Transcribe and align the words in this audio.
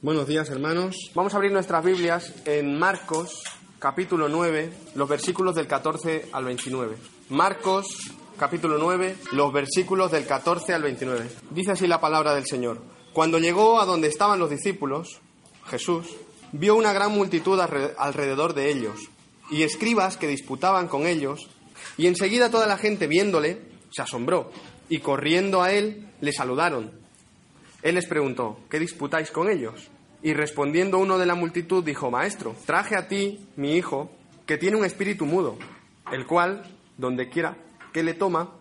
Buenos 0.00 0.28
días, 0.28 0.48
hermanos. 0.48 0.94
Vamos 1.12 1.34
a 1.34 1.38
abrir 1.38 1.50
nuestras 1.50 1.84
Biblias 1.84 2.32
en 2.44 2.78
Marcos, 2.78 3.42
capítulo 3.80 4.28
9, 4.28 4.72
los 4.94 5.08
versículos 5.08 5.56
del 5.56 5.66
14 5.66 6.26
al 6.30 6.44
29. 6.44 6.96
Marcos, 7.30 8.12
capítulo 8.38 8.78
9, 8.78 9.16
los 9.32 9.52
versículos 9.52 10.12
del 10.12 10.24
14 10.24 10.72
al 10.72 10.84
29. 10.84 11.28
Dice 11.50 11.72
así 11.72 11.88
la 11.88 12.00
palabra 12.00 12.32
del 12.32 12.46
Señor. 12.46 12.80
Cuando 13.12 13.40
llegó 13.40 13.80
a 13.80 13.86
donde 13.86 14.06
estaban 14.06 14.38
los 14.38 14.50
discípulos, 14.50 15.20
Jesús 15.66 16.06
vio 16.52 16.76
una 16.76 16.92
gran 16.92 17.10
multitud 17.10 17.58
alrededor 17.58 18.54
de 18.54 18.70
ellos 18.70 19.00
y 19.50 19.64
escribas 19.64 20.16
que 20.16 20.28
disputaban 20.28 20.86
con 20.86 21.08
ellos, 21.08 21.48
y 21.96 22.06
enseguida 22.06 22.52
toda 22.52 22.68
la 22.68 22.78
gente 22.78 23.08
viéndole 23.08 23.62
se 23.90 24.02
asombró 24.02 24.52
y 24.88 25.00
corriendo 25.00 25.60
a 25.60 25.72
él 25.72 26.08
le 26.20 26.32
saludaron. 26.32 27.07
Él 27.82 27.94
les 27.94 28.06
preguntó, 28.06 28.60
¿qué 28.68 28.78
disputáis 28.78 29.30
con 29.30 29.48
ellos? 29.48 29.90
Y 30.22 30.34
respondiendo 30.34 30.98
uno 30.98 31.18
de 31.18 31.26
la 31.26 31.34
multitud 31.34 31.84
dijo, 31.84 32.10
Maestro, 32.10 32.56
traje 32.66 32.96
a 32.96 33.06
ti 33.06 33.46
mi 33.56 33.76
hijo, 33.76 34.10
que 34.46 34.58
tiene 34.58 34.76
un 34.76 34.84
espíritu 34.84 35.26
mudo, 35.26 35.58
el 36.10 36.26
cual, 36.26 36.64
donde 36.96 37.28
quiera 37.28 37.56
que 37.92 38.02
le 38.02 38.14
toma, 38.14 38.54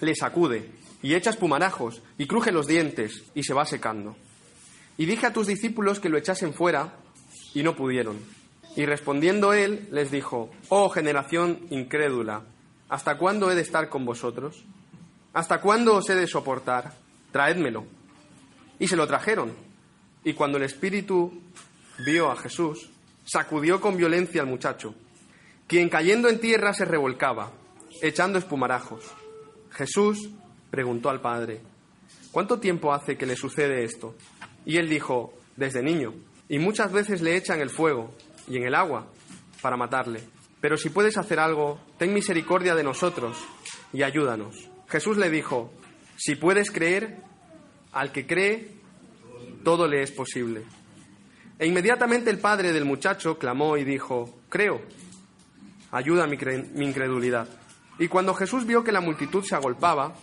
le 0.00 0.14
sacude, 0.14 0.70
y 1.02 1.14
echa 1.14 1.30
espumarajos, 1.30 2.02
y 2.18 2.26
cruje 2.26 2.52
los 2.52 2.66
dientes, 2.66 3.24
y 3.34 3.42
se 3.42 3.54
va 3.54 3.64
secando. 3.64 4.16
Y 4.96 5.06
dije 5.06 5.26
a 5.26 5.32
tus 5.32 5.46
discípulos 5.46 6.00
que 6.00 6.08
lo 6.08 6.18
echasen 6.18 6.54
fuera, 6.54 6.94
y 7.54 7.62
no 7.62 7.74
pudieron. 7.74 8.18
Y 8.76 8.84
respondiendo 8.86 9.54
él, 9.54 9.88
les 9.90 10.10
dijo, 10.10 10.50
Oh 10.68 10.88
generación 10.90 11.66
incrédula, 11.70 12.42
¿hasta 12.88 13.16
cuándo 13.16 13.50
he 13.50 13.54
de 13.54 13.62
estar 13.62 13.88
con 13.88 14.04
vosotros? 14.04 14.64
¿Hasta 15.32 15.60
cuándo 15.60 15.96
os 15.96 16.08
he 16.10 16.14
de 16.14 16.26
soportar? 16.26 16.94
Traédmelo. 17.32 17.86
Y 18.78 18.88
se 18.88 18.96
lo 18.96 19.06
trajeron. 19.06 19.52
Y 20.24 20.34
cuando 20.34 20.58
el 20.58 20.64
espíritu 20.64 21.32
vio 22.04 22.30
a 22.30 22.36
Jesús, 22.36 22.90
sacudió 23.24 23.80
con 23.80 23.96
violencia 23.96 24.40
al 24.40 24.46
muchacho, 24.46 24.94
quien 25.66 25.88
cayendo 25.88 26.28
en 26.28 26.40
tierra 26.40 26.72
se 26.72 26.84
revolcaba, 26.84 27.52
echando 28.02 28.38
espumarajos. 28.38 29.04
Jesús 29.70 30.30
preguntó 30.70 31.10
al 31.10 31.20
padre, 31.20 31.60
¿cuánto 32.30 32.58
tiempo 32.60 32.92
hace 32.92 33.16
que 33.16 33.26
le 33.26 33.36
sucede 33.36 33.84
esto? 33.84 34.14
Y 34.64 34.76
él 34.76 34.88
dijo, 34.88 35.34
desde 35.56 35.82
niño, 35.82 36.14
y 36.48 36.58
muchas 36.58 36.92
veces 36.92 37.20
le 37.22 37.36
echan 37.36 37.60
el 37.60 37.70
fuego 37.70 38.14
y 38.48 38.56
en 38.56 38.64
el 38.64 38.74
agua 38.74 39.06
para 39.60 39.76
matarle. 39.76 40.20
Pero 40.60 40.76
si 40.76 40.90
puedes 40.90 41.18
hacer 41.18 41.38
algo, 41.38 41.80
ten 41.98 42.12
misericordia 42.12 42.74
de 42.74 42.84
nosotros 42.84 43.36
y 43.92 44.02
ayúdanos. 44.02 44.68
Jesús 44.88 45.16
le 45.16 45.30
dijo, 45.30 45.72
si 46.16 46.36
puedes 46.36 46.70
creer, 46.70 47.22
al 47.92 48.12
que 48.12 48.26
cree, 48.26 48.75
todo 49.66 49.88
le 49.88 50.00
es 50.00 50.12
posible. 50.12 50.62
E 51.58 51.66
inmediatamente 51.66 52.30
el 52.30 52.38
padre 52.38 52.72
del 52.72 52.84
muchacho 52.84 53.36
clamó 53.36 53.76
y 53.76 53.82
dijo, 53.82 54.38
creo, 54.48 54.80
ayuda 55.90 56.28
mi, 56.28 56.36
mi 56.74 56.86
incredulidad. 56.86 57.48
Y 57.98 58.06
cuando 58.06 58.32
Jesús 58.32 58.64
vio 58.64 58.84
que 58.84 58.92
la 58.92 59.00
multitud 59.00 59.42
se 59.42 59.56
agolpaba, 59.56 60.14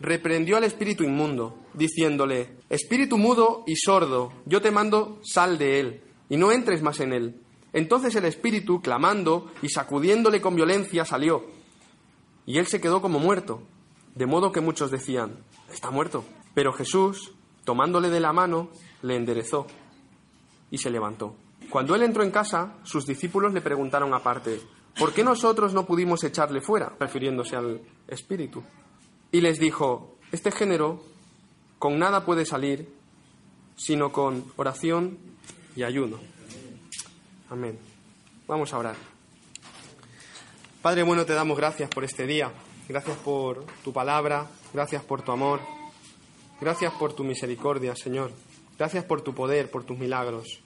reprendió 0.00 0.58
al 0.58 0.64
espíritu 0.64 1.02
inmundo, 1.02 1.58
diciéndole, 1.72 2.58
Espíritu 2.68 3.16
mudo 3.16 3.64
y 3.66 3.74
sordo, 3.76 4.34
yo 4.44 4.60
te 4.60 4.70
mando, 4.70 5.18
sal 5.24 5.56
de 5.56 5.80
él, 5.80 6.02
y 6.28 6.36
no 6.36 6.52
entres 6.52 6.82
más 6.82 7.00
en 7.00 7.14
él. 7.14 7.40
Entonces 7.72 8.14
el 8.16 8.26
espíritu, 8.26 8.82
clamando 8.82 9.50
y 9.62 9.70
sacudiéndole 9.70 10.42
con 10.42 10.56
violencia, 10.56 11.06
salió, 11.06 11.46
y 12.44 12.58
él 12.58 12.66
se 12.66 12.82
quedó 12.82 13.00
como 13.00 13.18
muerto, 13.18 13.62
de 14.14 14.26
modo 14.26 14.52
que 14.52 14.60
muchos 14.60 14.90
decían, 14.90 15.38
está 15.72 15.90
muerto. 15.90 16.22
Pero 16.52 16.74
Jesús, 16.74 17.32
tomándole 17.64 18.10
de 18.10 18.20
la 18.20 18.32
mano, 18.32 18.68
le 19.02 19.16
enderezó 19.16 19.66
y 20.70 20.78
se 20.78 20.90
levantó. 20.90 21.34
Cuando 21.70 21.94
él 21.94 22.02
entró 22.02 22.22
en 22.22 22.30
casa, 22.30 22.74
sus 22.84 23.06
discípulos 23.06 23.52
le 23.52 23.60
preguntaron 23.60 24.14
aparte, 24.14 24.60
¿por 24.98 25.12
qué 25.12 25.24
nosotros 25.24 25.72
no 25.72 25.86
pudimos 25.86 26.22
echarle 26.24 26.60
fuera? 26.60 26.92
refiriéndose 26.98 27.56
al 27.56 27.80
espíritu. 28.06 28.62
Y 29.32 29.40
les 29.40 29.58
dijo, 29.58 30.18
este 30.30 30.52
género 30.52 31.02
con 31.78 31.98
nada 31.98 32.24
puede 32.24 32.44
salir, 32.44 32.88
sino 33.76 34.12
con 34.12 34.44
oración 34.56 35.18
y 35.74 35.82
ayuno. 35.82 36.18
Amén. 37.50 37.78
Vamos 38.46 38.72
a 38.72 38.78
orar. 38.78 38.96
Padre 40.82 41.02
bueno, 41.02 41.24
te 41.24 41.32
damos 41.32 41.56
gracias 41.56 41.88
por 41.88 42.04
este 42.04 42.26
día. 42.26 42.52
Gracias 42.88 43.16
por 43.18 43.64
tu 43.82 43.92
palabra, 43.92 44.46
gracias 44.74 45.02
por 45.02 45.22
tu 45.22 45.32
amor, 45.32 45.60
gracias 46.60 46.92
por 46.94 47.12
tu 47.12 47.24
misericordia, 47.24 47.94
Señor. 47.96 48.32
Gracias 48.78 49.04
por 49.04 49.22
tu 49.22 49.34
poder, 49.34 49.70
por 49.70 49.84
tus 49.84 49.98
milagros. 49.98 50.60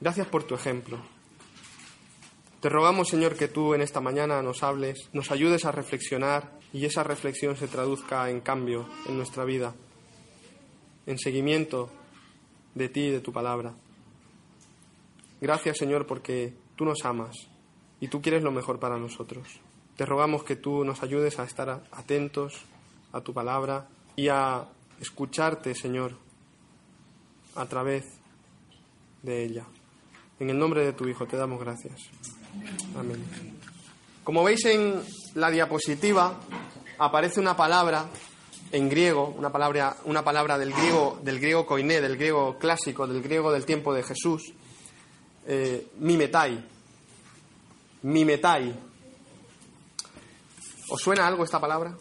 Gracias 0.00 0.26
por 0.26 0.44
tu 0.44 0.54
ejemplo. 0.54 0.98
Te 2.60 2.68
rogamos, 2.68 3.08
Señor, 3.08 3.36
que 3.36 3.48
tú 3.48 3.74
en 3.74 3.82
esta 3.82 4.00
mañana 4.00 4.42
nos 4.42 4.62
hables, 4.62 5.08
nos 5.12 5.30
ayudes 5.30 5.64
a 5.64 5.72
reflexionar 5.72 6.58
y 6.72 6.84
esa 6.84 7.04
reflexión 7.04 7.56
se 7.56 7.68
traduzca 7.68 8.28
en 8.28 8.40
cambio 8.40 8.88
en 9.06 9.16
nuestra 9.16 9.44
vida, 9.44 9.74
en 11.06 11.18
seguimiento 11.18 11.90
de 12.74 12.88
ti 12.88 13.02
y 13.02 13.10
de 13.10 13.20
tu 13.20 13.32
palabra. 13.32 13.74
Gracias, 15.40 15.76
Señor, 15.78 16.06
porque 16.06 16.54
tú 16.76 16.84
nos 16.84 17.04
amas 17.04 17.36
y 18.00 18.08
tú 18.08 18.20
quieres 18.20 18.42
lo 18.42 18.52
mejor 18.52 18.80
para 18.80 18.98
nosotros. 18.98 19.60
Te 19.96 20.04
rogamos 20.04 20.44
que 20.44 20.56
tú 20.56 20.84
nos 20.84 21.02
ayudes 21.02 21.38
a 21.38 21.44
estar 21.44 21.84
atentos 21.92 22.64
a 23.12 23.20
tu 23.20 23.32
palabra 23.32 23.88
y 24.16 24.28
a 24.28 24.66
escucharte, 25.00 25.74
Señor, 25.74 26.16
a 27.54 27.66
través 27.66 28.04
de 29.22 29.44
ella. 29.44 29.64
En 30.38 30.50
el 30.50 30.58
nombre 30.58 30.84
de 30.84 30.92
tu 30.92 31.08
Hijo 31.08 31.26
te 31.26 31.36
damos 31.36 31.60
gracias. 31.60 32.00
Amén. 32.98 33.24
Como 34.24 34.44
veis 34.44 34.64
en 34.64 35.02
la 35.34 35.50
diapositiva, 35.50 36.38
aparece 36.98 37.40
una 37.40 37.56
palabra 37.56 38.06
en 38.72 38.88
griego, 38.88 39.34
una 39.38 39.50
palabra, 39.50 39.96
una 40.04 40.24
palabra 40.24 40.58
del 40.58 40.72
griego, 40.72 41.18
del 41.22 41.38
griego 41.38 41.66
koiné, 41.66 42.00
del 42.00 42.16
griego 42.16 42.58
clásico, 42.58 43.06
del 43.06 43.22
griego 43.22 43.52
del 43.52 43.64
tiempo 43.64 43.94
de 43.94 44.02
Jesús, 44.02 44.52
eh, 45.46 45.88
mimetai. 45.98 46.64
Mimetai. 48.02 48.74
¿Os 50.90 51.00
suena 51.00 51.26
algo 51.26 51.44
esta 51.44 51.60
palabra? 51.60 51.96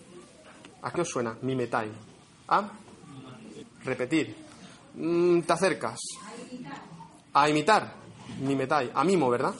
¿A 0.81 0.91
qué 0.91 1.01
os 1.01 1.09
suena? 1.09 1.37
Mimetai. 1.41 1.91
¿A? 2.47 2.69
Repetir. 3.85 4.35
Mm, 4.95 5.41
te 5.41 5.53
acercas. 5.53 5.99
A 7.33 7.49
imitar. 7.49 7.93
Mimetai. 8.41 8.91
A 8.93 9.03
mimo, 9.03 9.29
¿verdad? 9.29 9.53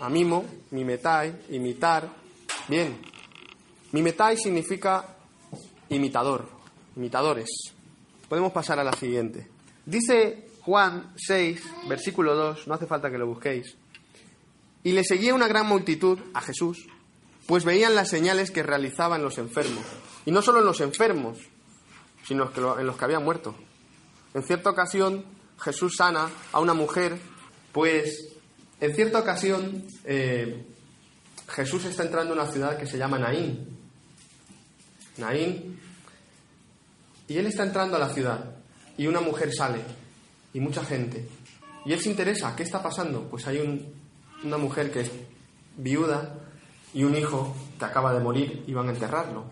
A 0.00 0.08
mimo, 0.08 0.44
mimetai, 0.70 1.46
imitar. 1.50 2.08
Bien. 2.68 2.98
Mimetai 3.92 4.36
significa 4.36 5.16
imitador, 5.88 6.48
imitadores. 6.96 7.48
Podemos 8.28 8.52
pasar 8.52 8.78
a 8.78 8.84
la 8.84 8.92
siguiente. 8.92 9.48
Dice 9.84 10.48
Juan 10.62 11.12
6, 11.16 11.62
versículo 11.88 12.36
2, 12.36 12.68
no 12.68 12.74
hace 12.74 12.86
falta 12.86 13.10
que 13.10 13.18
lo 13.18 13.26
busquéis. 13.26 13.76
Y 14.84 14.92
le 14.92 15.04
seguía 15.04 15.34
una 15.34 15.48
gran 15.48 15.66
multitud 15.66 16.18
a 16.32 16.40
Jesús 16.40 16.86
pues 17.50 17.64
veían 17.64 17.96
las 17.96 18.08
señales 18.08 18.52
que 18.52 18.62
realizaban 18.62 19.24
los 19.24 19.36
enfermos. 19.38 19.84
Y 20.24 20.30
no 20.30 20.40
solo 20.40 20.60
en 20.60 20.66
los 20.66 20.80
enfermos, 20.80 21.38
sino 22.24 22.50
en 22.78 22.86
los 22.86 22.96
que 22.96 23.04
habían 23.04 23.24
muerto. 23.24 23.54
En 24.34 24.42
cierta 24.42 24.70
ocasión 24.70 25.24
Jesús 25.58 25.94
sana 25.96 26.28
a 26.52 26.60
una 26.60 26.74
mujer, 26.74 27.18
pues 27.72 28.32
en 28.80 28.94
cierta 28.94 29.18
ocasión 29.18 29.84
eh, 30.04 30.66
Jesús 31.48 31.84
está 31.84 32.04
entrando 32.04 32.32
en 32.32 32.40
una 32.40 32.50
ciudad 32.50 32.78
que 32.78 32.86
se 32.86 32.98
llama 32.98 33.18
Naín. 33.18 33.78
Naín. 35.18 35.78
Y 37.28 37.36
él 37.36 37.46
está 37.46 37.64
entrando 37.64 37.96
a 37.96 38.00
la 38.00 38.08
ciudad 38.08 38.56
y 38.96 39.06
una 39.06 39.20
mujer 39.20 39.52
sale 39.52 39.80
y 40.52 40.60
mucha 40.60 40.84
gente. 40.84 41.28
Y 41.84 41.92
él 41.92 42.00
se 42.00 42.10
interesa, 42.10 42.54
¿qué 42.56 42.62
está 42.62 42.82
pasando? 42.82 43.28
Pues 43.28 43.46
hay 43.46 43.98
una 44.42 44.58
mujer 44.58 44.90
que 44.90 45.00
es 45.00 45.10
viuda 45.76 46.34
y 46.92 47.04
un 47.04 47.16
hijo 47.16 47.54
que 47.78 47.84
acaba 47.84 48.12
de 48.12 48.20
morir 48.20 48.64
y 48.66 48.74
van 48.74 48.88
a 48.88 48.92
enterrarlo, 48.92 49.44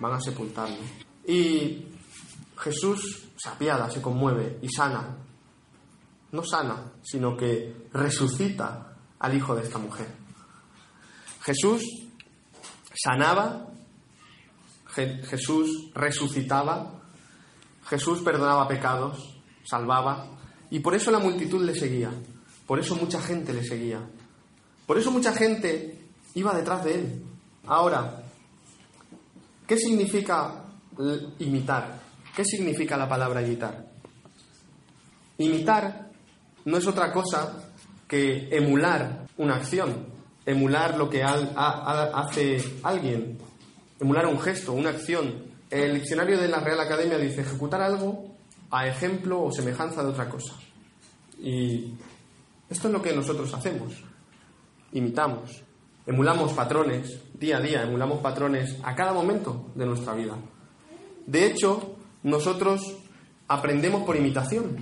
van 0.00 0.12
a 0.12 0.20
sepultarlo. 0.20 1.03
Y 1.26 1.86
Jesús 2.58 3.28
se 3.36 3.48
apiada, 3.48 3.90
se 3.90 4.02
conmueve 4.02 4.58
y 4.62 4.68
sana. 4.68 5.16
No 6.32 6.42
sana, 6.44 6.92
sino 7.02 7.36
que 7.36 7.88
resucita 7.92 8.96
al 9.18 9.34
hijo 9.34 9.54
de 9.54 9.62
esta 9.62 9.78
mujer. 9.78 10.08
Jesús 11.42 11.82
sanaba, 12.94 13.66
Jesús 14.94 15.90
resucitaba, 15.94 17.02
Jesús 17.86 18.20
perdonaba 18.22 18.66
pecados, 18.66 19.40
salvaba, 19.64 20.26
y 20.70 20.80
por 20.80 20.94
eso 20.94 21.10
la 21.10 21.18
multitud 21.18 21.62
le 21.62 21.74
seguía, 21.74 22.10
por 22.66 22.78
eso 22.78 22.96
mucha 22.96 23.20
gente 23.20 23.52
le 23.52 23.64
seguía, 23.64 24.00
por 24.86 24.98
eso 24.98 25.10
mucha 25.10 25.32
gente 25.32 26.08
iba 26.34 26.54
detrás 26.54 26.84
de 26.84 26.94
él. 26.94 27.24
Ahora, 27.66 28.22
¿qué 29.66 29.76
significa 29.76 30.63
imitar? 31.38 32.00
¿Qué 32.34 32.44
significa 32.44 32.96
la 32.96 33.08
palabra 33.08 33.42
imitar? 33.42 33.86
Imitar 35.38 36.10
no 36.64 36.76
es 36.76 36.86
otra 36.86 37.12
cosa 37.12 37.70
que 38.06 38.48
emular 38.50 39.26
una 39.38 39.56
acción, 39.56 40.06
emular 40.46 40.96
lo 40.96 41.10
que 41.10 41.22
hace 41.22 42.62
alguien, 42.82 43.38
emular 44.00 44.26
un 44.26 44.40
gesto, 44.40 44.72
una 44.72 44.90
acción. 44.90 45.52
El 45.70 45.94
diccionario 45.94 46.38
de 46.38 46.48
la 46.48 46.60
Real 46.60 46.80
Academia 46.80 47.18
dice 47.18 47.40
ejecutar 47.40 47.82
algo 47.82 48.36
a 48.70 48.86
ejemplo 48.86 49.42
o 49.42 49.52
semejanza 49.52 50.02
de 50.02 50.10
otra 50.10 50.28
cosa. 50.28 50.54
Y 51.38 51.94
esto 52.68 52.88
es 52.88 52.94
lo 52.94 53.02
que 53.02 53.14
nosotros 53.14 53.52
hacemos. 53.54 54.02
Imitamos, 54.92 55.62
emulamos 56.06 56.52
patrones 56.52 57.20
día 57.34 57.58
a 57.58 57.60
día, 57.60 57.82
emulamos 57.82 58.20
patrones 58.20 58.76
a 58.82 58.94
cada 58.94 59.12
momento 59.12 59.70
de 59.74 59.86
nuestra 59.86 60.14
vida. 60.14 60.36
De 61.26 61.46
hecho, 61.46 61.96
nosotros 62.22 62.96
aprendemos 63.48 64.04
por 64.04 64.16
imitación, 64.16 64.76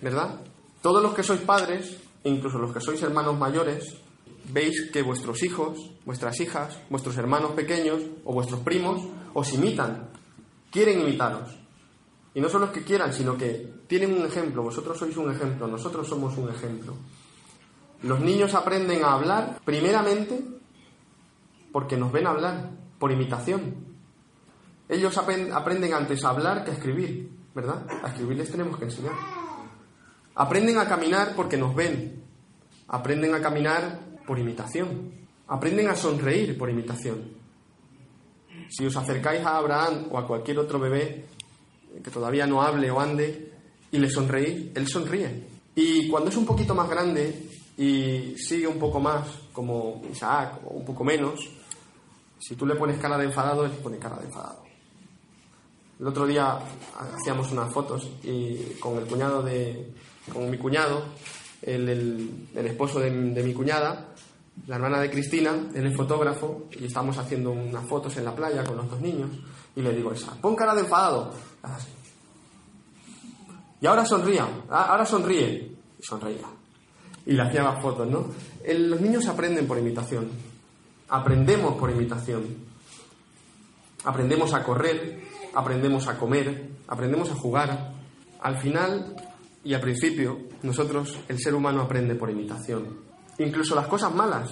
¿verdad? 0.00 0.40
Todos 0.82 1.02
los 1.02 1.14
que 1.14 1.22
sois 1.22 1.40
padres, 1.40 1.96
incluso 2.24 2.58
los 2.58 2.72
que 2.72 2.80
sois 2.80 3.02
hermanos 3.02 3.38
mayores, 3.38 3.96
veis 4.52 4.90
que 4.92 5.02
vuestros 5.02 5.42
hijos, 5.42 5.90
vuestras 6.04 6.40
hijas, 6.40 6.78
vuestros 6.88 7.16
hermanos 7.16 7.52
pequeños 7.52 8.02
o 8.24 8.32
vuestros 8.32 8.60
primos 8.60 9.02
os 9.34 9.52
imitan, 9.52 10.10
quieren 10.70 11.00
imitaros. 11.00 11.50
Y 12.34 12.40
no 12.40 12.48
son 12.48 12.62
los 12.62 12.70
que 12.70 12.84
quieran, 12.84 13.12
sino 13.12 13.36
que 13.36 13.72
tienen 13.86 14.14
un 14.14 14.24
ejemplo, 14.24 14.62
vosotros 14.62 14.98
sois 14.98 15.16
un 15.16 15.32
ejemplo, 15.32 15.66
nosotros 15.66 16.06
somos 16.06 16.36
un 16.38 16.48
ejemplo. 16.50 16.94
Los 18.02 18.20
niños 18.20 18.54
aprenden 18.54 19.04
a 19.04 19.14
hablar 19.14 19.60
primeramente 19.64 20.40
porque 21.72 21.96
nos 21.96 22.12
ven 22.12 22.26
hablar, 22.26 22.70
por 22.98 23.12
imitación. 23.12 23.74
Ellos 24.88 25.16
aprenden 25.18 25.92
antes 25.92 26.24
a 26.24 26.30
hablar 26.30 26.64
que 26.64 26.70
a 26.70 26.74
escribir, 26.74 27.30
¿verdad? 27.54 27.86
A 28.02 28.08
escribir 28.08 28.38
les 28.38 28.50
tenemos 28.50 28.78
que 28.78 28.84
enseñar. 28.86 29.12
Aprenden 30.34 30.78
a 30.78 30.88
caminar 30.88 31.34
porque 31.36 31.56
nos 31.56 31.74
ven. 31.74 32.22
Aprenden 32.88 33.34
a 33.34 33.40
caminar 33.40 34.00
por 34.26 34.38
imitación. 34.38 35.12
Aprenden 35.48 35.88
a 35.88 35.96
sonreír 35.96 36.56
por 36.56 36.70
imitación. 36.70 37.36
Si 38.70 38.86
os 38.86 38.96
acercáis 38.96 39.44
a 39.44 39.56
Abraham 39.56 40.06
o 40.10 40.18
a 40.18 40.26
cualquier 40.26 40.58
otro 40.58 40.78
bebé 40.78 41.26
que 42.02 42.10
todavía 42.10 42.46
no 42.46 42.62
hable 42.62 42.90
o 42.90 43.00
ande 43.00 43.52
y 43.90 43.98
le 43.98 44.08
sonreís, 44.08 44.70
él 44.74 44.86
sonríe. 44.86 45.46
Y 45.74 46.08
cuando 46.08 46.30
es 46.30 46.36
un 46.36 46.46
poquito 46.46 46.74
más 46.74 46.88
grande 46.88 47.48
y 47.76 48.34
sigue 48.36 48.66
un 48.66 48.78
poco 48.78 49.00
más, 49.00 49.26
como 49.52 50.02
Isaac, 50.10 50.60
o 50.66 50.74
un 50.74 50.84
poco 50.84 51.04
menos, 51.04 51.40
si 52.38 52.54
tú 52.56 52.66
le 52.66 52.74
pones 52.74 52.98
cara 52.98 53.16
de 53.18 53.24
enfadado, 53.24 53.64
él 53.64 53.72
pone 53.72 53.98
cara 53.98 54.16
de 54.16 54.26
enfadado. 54.26 54.67
El 56.00 56.06
otro 56.06 56.26
día 56.26 56.58
hacíamos 57.16 57.50
unas 57.50 57.72
fotos 57.72 58.08
y 58.22 58.74
con 58.78 58.98
el 58.98 59.04
cuñado 59.04 59.42
de, 59.42 59.92
con 60.32 60.48
mi 60.48 60.56
cuñado, 60.56 61.02
el, 61.62 61.88
el, 62.54 62.66
esposo 62.66 63.00
de, 63.00 63.10
mi 63.10 63.52
cuñada, 63.52 64.14
la 64.68 64.76
hermana 64.76 65.00
de 65.00 65.10
Cristina, 65.10 65.56
él 65.74 65.86
es 65.86 65.96
fotógrafo 65.96 66.68
y 66.78 66.84
estamos 66.84 67.18
haciendo 67.18 67.50
unas 67.50 67.84
fotos 67.88 68.16
en 68.16 68.24
la 68.24 68.34
playa 68.34 68.62
con 68.62 68.76
los 68.76 68.88
dos 68.88 69.00
niños 69.00 69.30
y 69.74 69.82
le 69.82 69.92
digo 69.92 70.12
esa, 70.12 70.34
pon 70.40 70.54
cara 70.54 70.74
de 70.74 70.82
enfadado. 70.82 71.32
Y 73.80 73.86
ahora 73.86 74.04
sonría, 74.04 74.46
ahora 74.68 75.04
sonríe. 75.04 75.76
Y 75.98 76.02
sonreía. 76.02 76.46
Y 77.26 77.32
le 77.32 77.42
hacía 77.42 77.62
las 77.62 77.82
fotos, 77.82 78.08
¿no? 78.08 78.26
los 78.66 79.00
niños 79.00 79.26
aprenden 79.26 79.66
por 79.66 79.78
imitación. 79.78 80.28
Aprendemos 81.08 81.76
por 81.76 81.90
imitación. 81.90 82.44
Aprendemos 84.04 84.54
a 84.54 84.62
correr, 84.62 85.27
aprendemos 85.58 86.06
a 86.06 86.16
comer, 86.16 86.70
aprendemos 86.86 87.30
a 87.32 87.34
jugar. 87.34 87.92
Al 88.40 88.58
final 88.58 89.16
y 89.64 89.74
al 89.74 89.80
principio, 89.80 90.38
nosotros, 90.62 91.18
el 91.26 91.40
ser 91.40 91.52
humano 91.52 91.82
aprende 91.82 92.14
por 92.14 92.30
imitación. 92.30 92.96
Incluso 93.38 93.74
las 93.74 93.88
cosas 93.88 94.14
malas. 94.14 94.48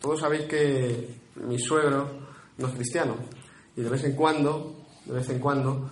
Todos 0.00 0.20
sabéis 0.20 0.46
que 0.46 1.20
mi 1.46 1.58
suegro 1.58 2.08
no 2.56 2.66
es 2.66 2.74
cristiano. 2.74 3.16
Y 3.76 3.82
de 3.82 3.90
vez 3.90 4.04
en 4.04 4.16
cuando, 4.16 4.86
de 5.04 5.12
vez 5.12 5.28
en 5.28 5.38
cuando, 5.38 5.90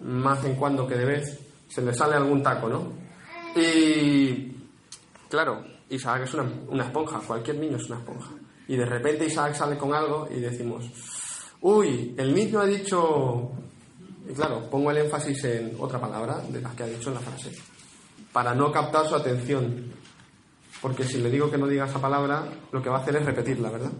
más 0.00 0.42
en 0.46 0.56
cuando 0.56 0.86
que 0.86 0.96
de 0.96 1.04
vez, 1.04 1.38
se 1.68 1.82
le 1.82 1.92
sale 1.92 2.16
algún 2.16 2.42
taco, 2.42 2.70
¿no? 2.70 2.90
Y 3.54 4.50
claro, 5.28 5.62
Isaac 5.90 6.22
es 6.22 6.32
una, 6.32 6.50
una 6.68 6.84
esponja, 6.84 7.20
cualquier 7.20 7.58
niño 7.58 7.76
es 7.76 7.84
una 7.90 7.98
esponja. 7.98 8.30
Y 8.66 8.76
de 8.76 8.86
repente 8.86 9.26
Isaac 9.26 9.54
sale 9.54 9.76
con 9.76 9.92
algo 9.92 10.26
y 10.34 10.40
decimos, 10.40 10.86
uy, 11.60 12.14
el 12.16 12.34
niño 12.34 12.60
ha 12.60 12.66
dicho, 12.66 13.52
y 14.28 14.32
claro, 14.32 14.68
pongo 14.70 14.90
el 14.90 14.98
énfasis 14.98 15.44
en 15.44 15.76
otra 15.78 16.00
palabra 16.00 16.38
de 16.48 16.60
las 16.60 16.74
que 16.74 16.82
ha 16.82 16.86
dicho 16.86 17.08
en 17.10 17.14
la 17.14 17.20
frase, 17.20 17.52
para 18.32 18.54
no 18.54 18.72
captar 18.72 19.06
su 19.06 19.14
atención. 19.14 19.92
Porque 20.80 21.04
si 21.04 21.18
le 21.18 21.30
digo 21.30 21.50
que 21.50 21.58
no 21.58 21.66
diga 21.66 21.86
esa 21.86 22.00
palabra, 22.00 22.44
lo 22.72 22.82
que 22.82 22.90
va 22.90 22.98
a 22.98 23.00
hacer 23.00 23.16
es 23.16 23.24
repetirla, 23.24 23.70
¿verdad? 23.70 23.92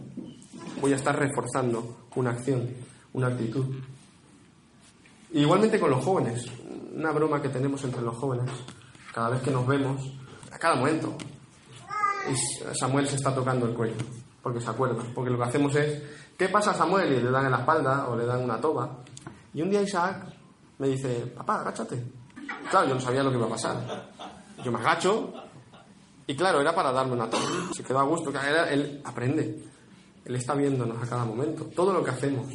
Voy 0.81 0.93
a 0.93 0.97
estar 0.97 1.17
reforzando 1.17 2.07
una 2.15 2.31
acción, 2.31 2.69
una 3.13 3.27
actitud. 3.27 3.65
igualmente 5.31 5.79
con 5.79 5.89
los 5.89 6.03
jóvenes, 6.03 6.45
una 6.93 7.11
broma 7.11 7.41
que 7.41 7.49
tenemos 7.49 7.83
entre 7.83 8.01
los 8.01 8.15
jóvenes, 8.15 8.49
cada 9.13 9.29
vez 9.29 9.41
que 9.41 9.51
nos 9.51 9.65
vemos, 9.65 10.01
a 10.51 10.57
cada 10.57 10.75
momento, 10.75 11.15
Samuel 12.73 13.07
se 13.07 13.15
está 13.15 13.33
tocando 13.33 13.67
el 13.67 13.73
cuello 13.73 13.95
porque 14.45 14.61
se 14.61 14.69
acuerda. 14.69 15.03
Porque 15.15 15.31
lo 15.31 15.39
que 15.39 15.43
hacemos 15.43 15.75
es, 15.75 16.03
¿qué 16.37 16.49
pasa 16.49 16.71
Samuel? 16.71 17.11
Y 17.11 17.19
le 17.19 17.31
dan 17.31 17.45
en 17.45 17.51
la 17.51 17.57
espalda 17.61 18.07
o 18.07 18.15
le 18.15 18.27
dan 18.27 18.43
una 18.43 18.61
toba. 18.61 18.99
Y 19.55 19.61
un 19.61 19.69
día 19.69 19.81
Isaac 19.81 20.27
me 20.79 20.89
dice, 20.89 21.31
papá, 21.33 21.61
agáchate. 21.61 22.03
Claro, 22.69 22.89
yo 22.89 22.95
no 22.95 22.99
sabía 22.99 23.23
lo 23.23 23.31
que 23.31 23.37
iba 23.37 23.47
a 23.47 23.49
pasar. 23.49 24.11
Yo 24.61 24.69
me 24.69 24.79
agacho 24.79 25.33
y 26.27 26.35
claro, 26.35 26.59
era 26.59 26.75
para 26.75 26.91
darme 26.91 27.13
una 27.13 27.29
toba. 27.29 27.43
Se 27.73 27.81
quedó 27.81 27.99
a 27.99 28.03
gusto. 28.03 28.33
Él 28.69 29.01
aprende. 29.05 29.63
Él 30.25 30.35
está 30.35 30.55
viéndonos 30.55 31.01
a 31.01 31.07
cada 31.07 31.23
momento. 31.23 31.65
Todo 31.73 31.93
lo 31.93 32.03
que 32.03 32.11
hacemos. 32.11 32.47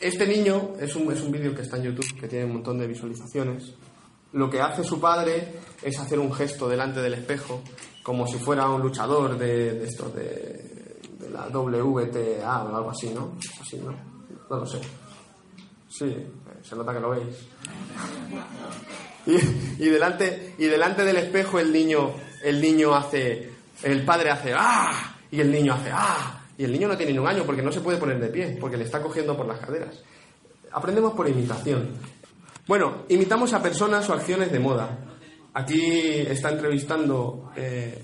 Este 0.00 0.26
niño 0.26 0.72
es 0.80 0.96
un, 0.96 1.12
es 1.12 1.22
un 1.22 1.30
vídeo 1.30 1.54
que 1.54 1.62
está 1.62 1.76
en 1.76 1.84
YouTube, 1.84 2.18
que 2.18 2.26
tiene 2.26 2.46
un 2.46 2.54
montón 2.54 2.78
de 2.78 2.88
visualizaciones. 2.88 3.74
Lo 4.32 4.50
que 4.50 4.60
hace 4.60 4.82
su 4.82 5.00
padre 5.00 5.60
es 5.80 5.96
hacer 5.96 6.18
un 6.18 6.34
gesto 6.34 6.68
delante 6.68 7.00
del 7.00 7.14
espejo, 7.14 7.62
como 8.02 8.26
si 8.26 8.36
fuera 8.38 8.68
un 8.68 8.82
luchador 8.82 9.38
de, 9.38 9.74
de 9.74 9.84
estos 9.84 10.12
de, 10.12 10.98
la 11.30 11.46
WTA 11.48 12.64
o 12.64 12.76
algo 12.76 12.90
así, 12.90 13.10
¿no? 13.14 13.36
Así, 13.60 13.78
¿no? 13.78 13.92
No 14.50 14.56
lo 14.56 14.66
sé. 14.66 14.80
Sí, 15.96 16.14
se 16.62 16.76
nota 16.76 16.92
que 16.92 17.00
lo 17.00 17.10
veis. 17.10 17.24
Y, 19.78 19.88
delante, 19.88 20.54
y 20.58 20.66
delante 20.66 21.04
del 21.04 21.16
espejo 21.16 21.58
el 21.58 21.72
niño, 21.72 22.12
el 22.44 22.60
niño 22.60 22.94
hace, 22.94 23.50
el 23.82 24.04
padre 24.04 24.30
hace 24.30 24.52
¡ah! 24.54 25.16
Y 25.30 25.40
el 25.40 25.50
niño 25.50 25.72
hace 25.72 25.90
¡ah! 25.92 26.44
Y 26.58 26.64
el 26.64 26.72
niño 26.72 26.88
no 26.88 26.96
tiene 26.98 27.12
ni 27.12 27.18
un 27.18 27.26
año 27.26 27.44
porque 27.44 27.62
no 27.62 27.72
se 27.72 27.80
puede 27.80 27.98
poner 27.98 28.20
de 28.20 28.28
pie, 28.28 28.58
porque 28.60 28.76
le 28.76 28.84
está 28.84 29.00
cogiendo 29.00 29.36
por 29.36 29.46
las 29.46 29.58
caderas. 29.58 30.02
Aprendemos 30.70 31.14
por 31.14 31.28
imitación. 31.28 31.88
Bueno, 32.66 33.04
imitamos 33.08 33.54
a 33.54 33.62
personas 33.62 34.08
o 34.10 34.12
acciones 34.12 34.52
de 34.52 34.58
moda. 34.58 34.98
Aquí 35.54 35.80
está 36.28 36.50
entrevistando 36.50 37.52
eh, 37.56 38.02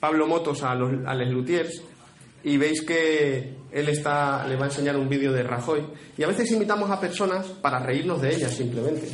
Pablo 0.00 0.26
Motos 0.26 0.62
a 0.62 0.74
los, 0.74 1.06
a 1.06 1.14
Les 1.14 1.30
Luthiers 1.30 1.82
y 2.42 2.56
veis 2.56 2.82
que 2.82 3.54
él 3.70 3.88
está, 3.88 4.46
le 4.46 4.56
va 4.56 4.64
a 4.64 4.68
enseñar 4.68 4.96
un 4.96 5.08
vídeo 5.08 5.32
de 5.32 5.42
Rajoy. 5.42 5.82
Y 6.16 6.22
a 6.22 6.26
veces 6.26 6.50
imitamos 6.52 6.90
a 6.90 7.00
personas 7.00 7.46
para 7.46 7.80
reírnos 7.80 8.20
de 8.20 8.34
ellas 8.34 8.52
simplemente. 8.52 9.08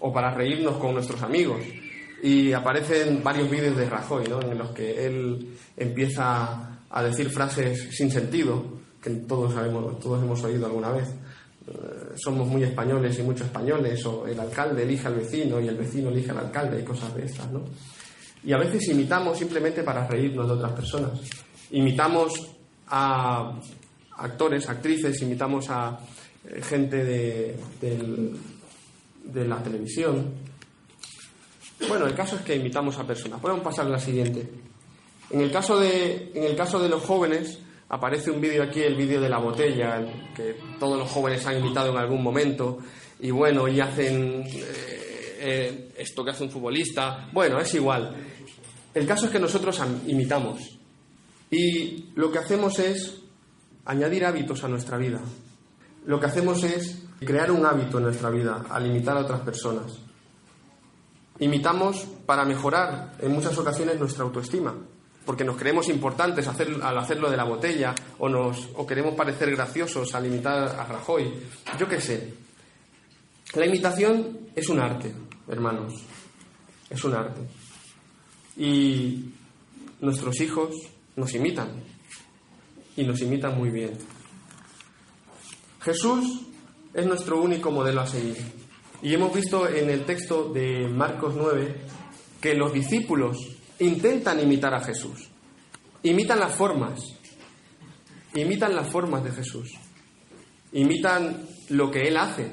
O 0.00 0.12
para 0.12 0.32
reírnos 0.32 0.76
con 0.76 0.94
nuestros 0.94 1.22
amigos. 1.22 1.62
Y 2.22 2.52
aparecen 2.52 3.22
varios 3.22 3.50
vídeos 3.50 3.76
de 3.76 3.88
Rajoy, 3.88 4.26
¿no? 4.28 4.40
En 4.40 4.56
los 4.56 4.70
que 4.70 5.06
él 5.06 5.54
empieza 5.76 6.78
a 6.88 7.02
decir 7.02 7.28
frases 7.30 7.88
sin 7.96 8.10
sentido, 8.10 8.64
que 9.02 9.10
todos 9.10 9.52
sabemos, 9.52 9.98
todos 10.00 10.22
hemos 10.22 10.42
oído 10.44 10.66
alguna 10.66 10.92
vez. 10.92 11.08
Eh, 11.66 12.14
somos 12.16 12.46
muy 12.48 12.62
españoles 12.62 13.18
y 13.18 13.22
muchos 13.22 13.46
españoles, 13.46 14.04
o 14.06 14.26
el 14.26 14.38
alcalde 14.38 14.82
elige 14.82 15.06
al 15.08 15.14
vecino 15.14 15.60
y 15.60 15.68
el 15.68 15.76
vecino 15.76 16.10
elige 16.10 16.30
al 16.30 16.38
alcalde 16.38 16.80
y 16.80 16.84
cosas 16.84 17.14
de 17.14 17.24
estas, 17.24 17.50
¿no? 17.50 17.62
Y 18.44 18.52
a 18.52 18.58
veces 18.58 18.88
imitamos 18.88 19.38
simplemente 19.38 19.82
para 19.82 20.06
reírnos 20.06 20.46
de 20.48 20.54
otras 20.54 20.72
personas 20.72 21.20
imitamos 21.72 22.32
a 22.88 23.52
actores, 24.18 24.68
actrices, 24.68 25.20
imitamos 25.22 25.68
a 25.70 25.98
eh, 26.48 26.62
gente 26.62 27.04
de, 27.04 27.56
la 29.34 29.62
televisión. 29.62 30.34
Bueno, 31.88 32.06
el 32.06 32.14
caso 32.14 32.36
es 32.36 32.42
que 32.42 32.56
imitamos 32.56 32.98
a 32.98 33.06
personas. 33.06 33.40
Podemos 33.40 33.64
pasar 33.64 33.86
a 33.86 33.90
la 33.90 33.98
siguiente. 33.98 34.48
En 35.30 35.40
el 35.40 35.50
caso 35.50 35.80
de, 35.80 36.30
en 36.34 36.44
el 36.44 36.54
caso 36.54 36.78
de 36.78 36.88
los 36.88 37.02
jóvenes, 37.02 37.58
aparece 37.88 38.30
un 38.30 38.40
vídeo 38.40 38.62
aquí, 38.62 38.82
el 38.82 38.94
vídeo 38.94 39.20
de 39.20 39.28
la 39.28 39.38
botella, 39.38 40.04
que 40.34 40.56
todos 40.78 40.98
los 40.98 41.10
jóvenes 41.10 41.44
han 41.46 41.58
imitado 41.58 41.90
en 41.90 41.96
algún 41.96 42.22
momento, 42.22 42.78
y 43.20 43.30
bueno, 43.30 43.66
y 43.66 43.80
hacen 43.80 44.44
eh, 44.46 45.36
eh, 45.40 45.92
esto 45.96 46.24
que 46.24 46.30
hace 46.30 46.44
un 46.44 46.50
futbolista. 46.50 47.28
Bueno, 47.32 47.58
es 47.58 47.74
igual. 47.74 48.14
El 48.94 49.06
caso 49.06 49.26
es 49.26 49.32
que 49.32 49.40
nosotros 49.40 49.80
imitamos. 50.06 50.81
Y 51.52 52.06
lo 52.14 52.32
que 52.32 52.38
hacemos 52.38 52.78
es 52.78 53.20
añadir 53.84 54.24
hábitos 54.24 54.64
a 54.64 54.68
nuestra 54.68 54.96
vida. 54.96 55.20
Lo 56.06 56.18
que 56.18 56.24
hacemos 56.24 56.64
es 56.64 57.02
crear 57.20 57.50
un 57.52 57.66
hábito 57.66 57.98
en 57.98 58.04
nuestra 58.04 58.30
vida 58.30 58.64
al 58.70 58.86
imitar 58.86 59.18
a 59.18 59.20
otras 59.20 59.42
personas. 59.42 59.92
imitamos 61.38 62.06
para 62.24 62.44
mejorar 62.44 63.16
en 63.18 63.32
muchas 63.32 63.56
ocasiones 63.58 63.98
nuestra 63.98 64.24
autoestima, 64.24 64.74
porque 65.26 65.44
nos 65.44 65.56
creemos 65.56 65.88
importantes 65.88 66.48
al 66.48 66.98
hacerlo 66.98 67.30
de 67.30 67.36
la 67.36 67.44
botella 67.44 67.94
o, 68.18 68.28
nos, 68.28 68.70
o 68.74 68.86
queremos 68.86 69.14
parecer 69.14 69.50
graciosos 69.50 70.14
al 70.14 70.26
imitar 70.26 70.68
a 70.68 70.84
Rajoy. 70.86 71.34
Yo 71.78 71.86
qué 71.86 72.00
sé. 72.00 72.34
La 73.54 73.66
imitación 73.66 74.48
es 74.54 74.68
un 74.70 74.80
arte, 74.80 75.12
hermanos, 75.48 75.92
es 76.88 77.04
un 77.04 77.14
arte. 77.14 77.42
Y 78.56 79.32
nuestros 80.00 80.40
hijos 80.40 80.92
nos 81.16 81.34
imitan, 81.34 81.82
y 82.96 83.04
nos 83.04 83.20
imitan 83.20 83.56
muy 83.56 83.70
bien. 83.70 83.92
Jesús 85.80 86.42
es 86.94 87.06
nuestro 87.06 87.40
único 87.40 87.70
modelo 87.70 88.00
a 88.00 88.06
seguir. 88.06 88.36
Y 89.02 89.14
hemos 89.14 89.34
visto 89.34 89.68
en 89.68 89.90
el 89.90 90.04
texto 90.04 90.52
de 90.52 90.88
Marcos 90.88 91.34
9 91.36 91.74
que 92.40 92.54
los 92.54 92.72
discípulos 92.72 93.36
intentan 93.80 94.40
imitar 94.40 94.74
a 94.74 94.80
Jesús. 94.80 95.28
Imitan 96.04 96.38
las 96.38 96.54
formas. 96.54 97.00
Imitan 98.34 98.76
las 98.76 98.88
formas 98.88 99.24
de 99.24 99.32
Jesús. 99.32 99.72
Imitan 100.72 101.46
lo 101.70 101.90
que 101.90 102.02
Él 102.02 102.16
hace. 102.16 102.52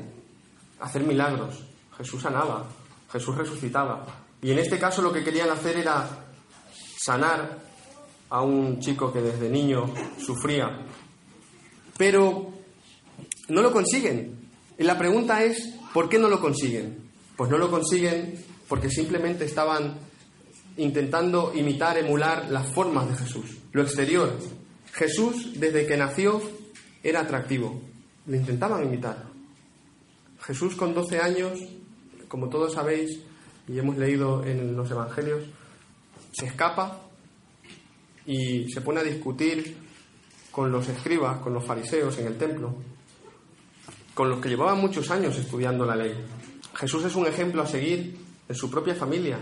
Hacer 0.79 1.03
milagros. 1.03 1.63
Jesús 1.97 2.21
sanaba. 2.21 2.67
Jesús 3.11 3.35
resucitaba. 3.35 4.05
Y 4.41 4.51
en 4.51 4.59
este 4.59 4.79
caso 4.79 5.01
lo 5.01 5.11
que 5.11 5.23
querían 5.23 5.49
hacer 5.49 5.77
era 5.77 6.07
sanar 6.97 7.68
a 8.29 8.41
un 8.41 8.79
chico 8.79 9.11
que 9.11 9.21
desde 9.21 9.49
niño 9.49 9.93
sufría. 10.19 10.85
Pero 11.97 12.53
no 13.49 13.61
lo 13.61 13.71
consiguen. 13.71 14.37
Y 14.77 14.83
la 14.83 14.97
pregunta 14.97 15.43
es, 15.43 15.75
¿por 15.93 16.07
qué 16.07 16.19
no 16.19 16.29
lo 16.29 16.39
consiguen? 16.39 17.09
Pues 17.35 17.49
no 17.49 17.57
lo 17.57 17.69
consiguen 17.69 18.43
porque 18.67 18.89
simplemente 18.89 19.45
estaban 19.45 19.97
intentando 20.77 21.51
imitar, 21.55 21.97
emular 21.97 22.49
las 22.49 22.67
formas 22.73 23.09
de 23.09 23.15
Jesús, 23.15 23.57
lo 23.73 23.81
exterior. 23.81 24.37
Jesús, 24.93 25.59
desde 25.59 25.85
que 25.85 25.97
nació, 25.97 26.41
era 27.03 27.21
atractivo. 27.21 27.81
Lo 28.27 28.35
intentaban 28.35 28.85
imitar. 28.85 29.25
Jesús 30.41 30.75
con 30.75 30.93
12 30.93 31.19
años, 31.19 31.59
como 32.27 32.47
todos 32.49 32.73
sabéis 32.73 33.19
y 33.67 33.77
hemos 33.77 33.97
leído 33.97 34.43
en 34.45 34.75
los 34.75 34.89
Evangelios, 34.89 35.43
se 36.31 36.45
escapa 36.45 37.08
y 38.25 38.69
se 38.69 38.81
pone 38.81 38.99
a 38.99 39.03
discutir 39.03 39.75
con 40.51 40.71
los 40.71 40.87
escribas, 40.89 41.39
con 41.39 41.53
los 41.53 41.63
fariseos 41.63 42.17
en 42.19 42.27
el 42.27 42.37
templo 42.37 42.75
con 44.19 44.29
los 44.29 44.41
que 44.41 44.49
llevaban 44.49 44.81
muchos 44.81 45.09
años 45.11 45.37
estudiando 45.37 45.85
la 45.85 45.95
ley. 45.95 46.13
Jesús 46.75 47.05
es 47.05 47.15
un 47.15 47.25
ejemplo 47.25 47.61
a 47.61 47.65
seguir 47.65 48.17
en 48.49 48.53
su 48.53 48.69
propia 48.69 48.93
familia, 48.93 49.37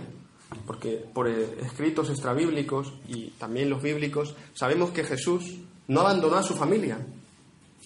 porque 0.68 1.04
por 1.16 1.28
escritos 1.28 2.12
extrabíblicos 2.12 2.94
y 3.08 3.32
también 3.40 3.72
los 3.72 3.82
bíblicos 3.82 4.36
sabemos 4.54 4.92
que 4.92 5.04
Jesús 5.04 5.56
no 5.88 6.02
abandonó 6.02 6.36
a 6.36 6.44
su 6.44 6.54
familia, 6.54 7.00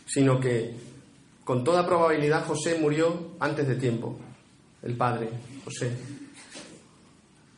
sino 0.06 0.38
que 0.38 0.76
con 1.46 1.64
toda 1.64 1.88
probabilidad 1.88 2.46
José 2.46 2.78
murió 2.78 3.36
antes 3.40 3.70
de 3.70 3.76
tiempo, 3.78 4.18
el 4.84 4.98
padre 4.98 5.30
José. 5.64 5.94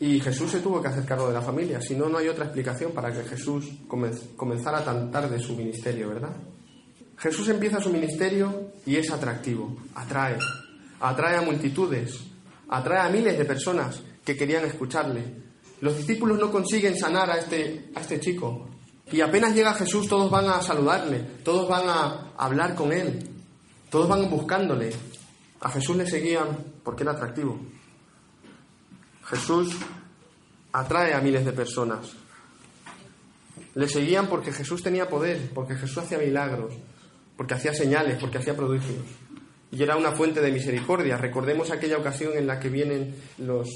Y 0.03 0.19
Jesús 0.19 0.51
se 0.51 0.59
tuvo 0.59 0.81
que 0.81 0.89
hacer 0.89 1.05
cargo 1.05 1.29
de 1.29 1.33
la 1.33 1.41
familia, 1.41 1.79
si 1.79 1.95
no, 1.95 2.09
no 2.09 2.17
hay 2.17 2.27
otra 2.27 2.43
explicación 2.43 2.91
para 2.91 3.09
que 3.09 3.23
Jesús 3.23 3.69
comenzara 4.35 4.83
tan 4.83 5.09
tarde 5.09 5.39
su 5.39 5.55
ministerio, 5.55 6.09
¿verdad? 6.09 6.35
Jesús 7.17 7.47
empieza 7.47 7.79
su 7.79 7.89
ministerio 7.89 8.73
y 8.85 8.97
es 8.97 9.09
atractivo, 9.09 9.77
atrae, 9.95 10.37
atrae 10.99 11.37
a 11.37 11.41
multitudes, 11.41 12.19
atrae 12.67 12.99
a 12.99 13.09
miles 13.09 13.37
de 13.37 13.45
personas 13.45 14.01
que 14.25 14.35
querían 14.35 14.65
escucharle. 14.65 15.23
Los 15.79 15.95
discípulos 15.95 16.37
no 16.37 16.51
consiguen 16.51 16.97
sanar 16.97 17.31
a 17.31 17.37
este, 17.37 17.89
a 17.95 18.01
este 18.01 18.19
chico 18.19 18.67
y 19.09 19.21
apenas 19.21 19.55
llega 19.55 19.73
Jesús 19.73 20.09
todos 20.09 20.29
van 20.29 20.47
a 20.47 20.61
saludarle, 20.61 21.19
todos 21.45 21.69
van 21.69 21.87
a 21.87 22.33
hablar 22.35 22.75
con 22.75 22.91
él, 22.91 23.25
todos 23.89 24.09
van 24.09 24.29
buscándole. 24.29 24.89
A 25.61 25.69
Jesús 25.69 25.95
le 25.95 26.05
seguían 26.05 26.57
porque 26.83 27.03
era 27.03 27.13
atractivo. 27.13 27.57
Jesús 29.25 29.75
atrae 30.71 31.13
a 31.13 31.21
miles 31.21 31.45
de 31.45 31.53
personas. 31.53 32.13
Le 33.75 33.87
seguían 33.87 34.27
porque 34.27 34.51
Jesús 34.51 34.83
tenía 34.83 35.07
poder, 35.07 35.49
porque 35.53 35.75
Jesús 35.75 35.99
hacía 35.99 36.17
milagros, 36.17 36.73
porque 37.37 37.55
hacía 37.55 37.73
señales, 37.73 38.17
porque 38.19 38.37
hacía 38.37 38.55
prodigios. 38.55 39.03
Y 39.71 39.81
era 39.81 39.95
una 39.95 40.11
fuente 40.11 40.41
de 40.41 40.51
misericordia. 40.51 41.17
Recordemos 41.17 41.71
aquella 41.71 41.97
ocasión 41.97 42.33
en 42.37 42.45
la 42.45 42.59
que 42.59 42.69
vienen 42.69 43.15
los 43.39 43.69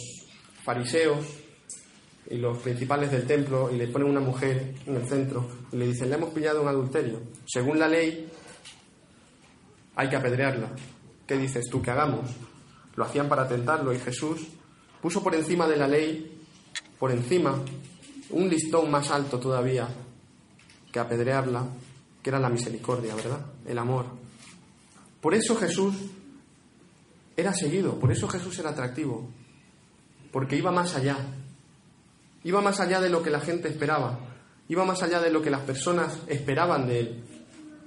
fariseos 0.64 1.26
y 2.30 2.38
los 2.38 2.58
principales 2.60 3.12
del 3.12 3.26
templo 3.26 3.72
y 3.72 3.78
le 3.78 3.88
ponen 3.88 4.10
una 4.10 4.20
mujer 4.20 4.76
en 4.86 4.96
el 4.96 5.08
centro 5.08 5.48
y 5.72 5.78
le 5.78 5.88
dicen, 5.88 6.10
le 6.10 6.16
hemos 6.16 6.30
pillado 6.32 6.62
un 6.62 6.68
adulterio. 6.68 7.22
Según 7.46 7.80
la 7.80 7.88
ley, 7.88 8.30
hay 9.96 10.10
que 10.10 10.16
apedrearla. 10.16 10.70
¿Qué 11.26 11.38
dices 11.38 11.66
tú 11.72 11.82
que 11.82 11.92
hagamos? 11.92 12.30
Lo 12.96 13.06
hacían 13.06 13.28
para 13.28 13.48
tentarlo 13.48 13.94
y 13.94 14.00
Jesús 14.00 14.48
puso 15.08 15.24
por 15.24 15.36
encima 15.36 15.66
de 15.66 15.78
la 15.78 15.88
ley, 15.88 16.38
por 17.00 17.12
encima, 17.12 17.58
un 18.32 18.50
listón 18.50 18.92
más 18.92 19.10
alto 19.10 19.40
todavía 19.40 19.88
que 20.92 21.00
apedrearla 21.00 21.66
que 22.22 22.30
era 22.30 22.42
la 22.42 22.50
misericordia, 22.50 23.16
¿verdad? 23.16 23.40
El 23.66 23.78
amor. 23.78 24.06
Por 25.22 25.34
eso 25.34 25.56
Jesús 25.56 25.96
era 27.38 27.54
seguido, 27.54 27.98
por 27.98 28.12
eso 28.12 28.28
Jesús 28.28 28.60
era 28.60 28.72
atractivo, 28.72 29.30
porque 30.30 30.58
iba 30.58 30.74
más 30.74 30.94
allá, 30.94 31.16
iba 32.44 32.60
más 32.60 32.82
allá 32.82 33.00
de 33.00 33.10
lo 33.10 33.24
que 33.24 33.30
la 33.30 33.40
gente 33.40 33.70
esperaba, 33.70 34.20
iba 34.68 34.84
más 34.84 35.02
allá 35.04 35.22
de 35.22 35.32
lo 35.32 35.42
que 35.42 35.52
las 35.52 35.62
personas 35.62 36.18
esperaban 36.28 36.86
de 36.86 37.00
él, 37.00 37.24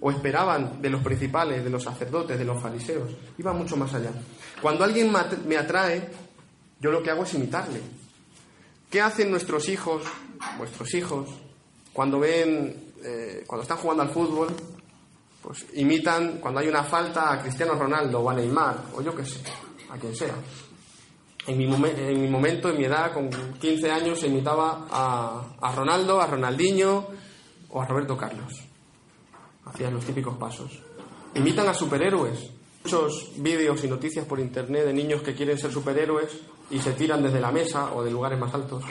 o 0.00 0.10
esperaban 0.10 0.80
de 0.80 0.88
los 0.88 1.02
principales, 1.02 1.62
de 1.62 1.68
los 1.68 1.82
sacerdotes, 1.82 2.38
de 2.38 2.46
los 2.46 2.62
fariseos, 2.62 3.10
iba 3.36 3.52
mucho 3.52 3.76
más 3.76 3.92
allá. 3.92 4.10
Cuando 4.62 4.84
alguien 4.84 5.12
me 5.46 5.58
atrae, 5.58 6.29
yo 6.80 6.90
lo 6.90 7.02
que 7.02 7.10
hago 7.10 7.22
es 7.22 7.34
imitarle. 7.34 7.80
¿Qué 8.90 9.00
hacen 9.00 9.30
nuestros 9.30 9.68
hijos, 9.68 10.02
vuestros 10.58 10.92
hijos, 10.94 11.28
cuando 11.92 12.18
ven 12.18 12.90
eh, 13.02 13.44
cuando 13.46 13.62
están 13.62 13.78
jugando 13.78 14.02
al 14.02 14.10
fútbol, 14.10 14.48
pues 15.42 15.66
imitan 15.74 16.38
cuando 16.38 16.60
hay 16.60 16.68
una 16.68 16.84
falta 16.84 17.32
a 17.32 17.40
Cristiano 17.40 17.74
Ronaldo 17.74 18.20
o 18.20 18.28
a 18.28 18.34
Neymar, 18.34 18.76
o 18.94 19.00
yo 19.00 19.14
qué 19.14 19.24
sé, 19.24 19.40
a 19.90 19.96
quien 19.96 20.14
sea. 20.14 20.34
En 21.46 21.56
mi, 21.56 21.64
en 21.64 22.20
mi 22.20 22.28
momento, 22.28 22.68
en 22.68 22.76
mi 22.76 22.84
edad, 22.84 23.14
con 23.14 23.30
15 23.30 23.90
años, 23.90 24.20
se 24.20 24.26
imitaba 24.26 24.86
a, 24.90 25.56
a 25.60 25.74
Ronaldo, 25.74 26.20
a 26.20 26.26
Ronaldinho 26.26 27.06
o 27.70 27.80
a 27.80 27.86
Roberto 27.86 28.16
Carlos. 28.16 28.52
Hacían 29.64 29.94
los 29.94 30.04
típicos 30.04 30.36
pasos. 30.36 30.82
Imitan 31.34 31.68
a 31.68 31.74
superhéroes. 31.74 32.50
Muchos 32.84 33.32
vídeos 33.36 33.84
y 33.84 33.88
noticias 33.88 34.24
por 34.24 34.40
internet 34.40 34.86
de 34.86 34.92
niños 34.94 35.22
que 35.22 35.34
quieren 35.34 35.58
ser 35.58 35.70
superhéroes 35.70 36.30
y 36.70 36.78
se 36.78 36.92
tiran 36.92 37.22
desde 37.22 37.40
la 37.40 37.52
mesa 37.52 37.94
o 37.94 38.02
de 38.02 38.10
lugares 38.10 38.38
más 38.38 38.54
altos. 38.54 38.82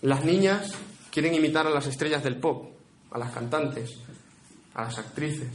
Las 0.00 0.24
niñas 0.24 0.72
quieren 1.10 1.34
imitar 1.34 1.66
a 1.66 1.70
las 1.70 1.86
estrellas 1.86 2.24
del 2.24 2.38
pop, 2.38 2.72
a 3.10 3.18
las 3.18 3.30
cantantes, 3.32 3.98
a 4.74 4.84
las 4.84 4.98
actrices 4.98 5.50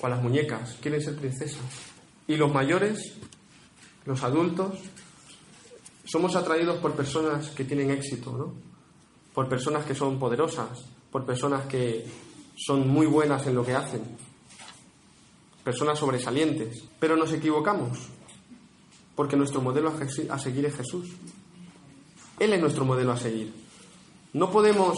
o 0.00 0.06
a 0.06 0.10
las 0.10 0.22
muñecas, 0.22 0.76
quieren 0.80 1.00
ser 1.00 1.16
princesas. 1.16 1.62
Y 2.26 2.36
los 2.36 2.52
mayores, 2.52 3.14
los 4.04 4.22
adultos, 4.24 4.78
somos 6.04 6.34
atraídos 6.36 6.78
por 6.78 6.94
personas 6.94 7.50
que 7.50 7.64
tienen 7.64 7.90
éxito, 7.90 8.32
¿no? 8.32 8.54
Por 9.32 9.48
personas 9.48 9.84
que 9.84 9.94
son 9.94 10.18
poderosas, 10.18 10.86
por 11.10 11.24
personas 11.24 11.66
que 11.66 12.04
son 12.56 12.88
muy 12.88 13.06
buenas 13.06 13.46
en 13.46 13.54
lo 13.54 13.64
que 13.64 13.74
hacen, 13.74 14.02
personas 15.68 15.98
sobresalientes. 15.98 16.84
Pero 16.98 17.14
nos 17.14 17.30
equivocamos, 17.30 17.98
porque 19.14 19.36
nuestro 19.36 19.60
modelo 19.60 19.92
a 20.30 20.38
seguir 20.38 20.64
es 20.64 20.74
Jesús. 20.74 21.10
Él 22.38 22.54
es 22.54 22.60
nuestro 22.62 22.86
modelo 22.86 23.12
a 23.12 23.18
seguir. 23.18 23.52
No 24.32 24.50
podemos 24.50 24.96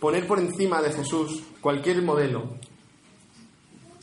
poner 0.00 0.26
por 0.26 0.40
encima 0.40 0.82
de 0.82 0.92
Jesús 0.92 1.44
cualquier 1.60 2.02
modelo. 2.02 2.56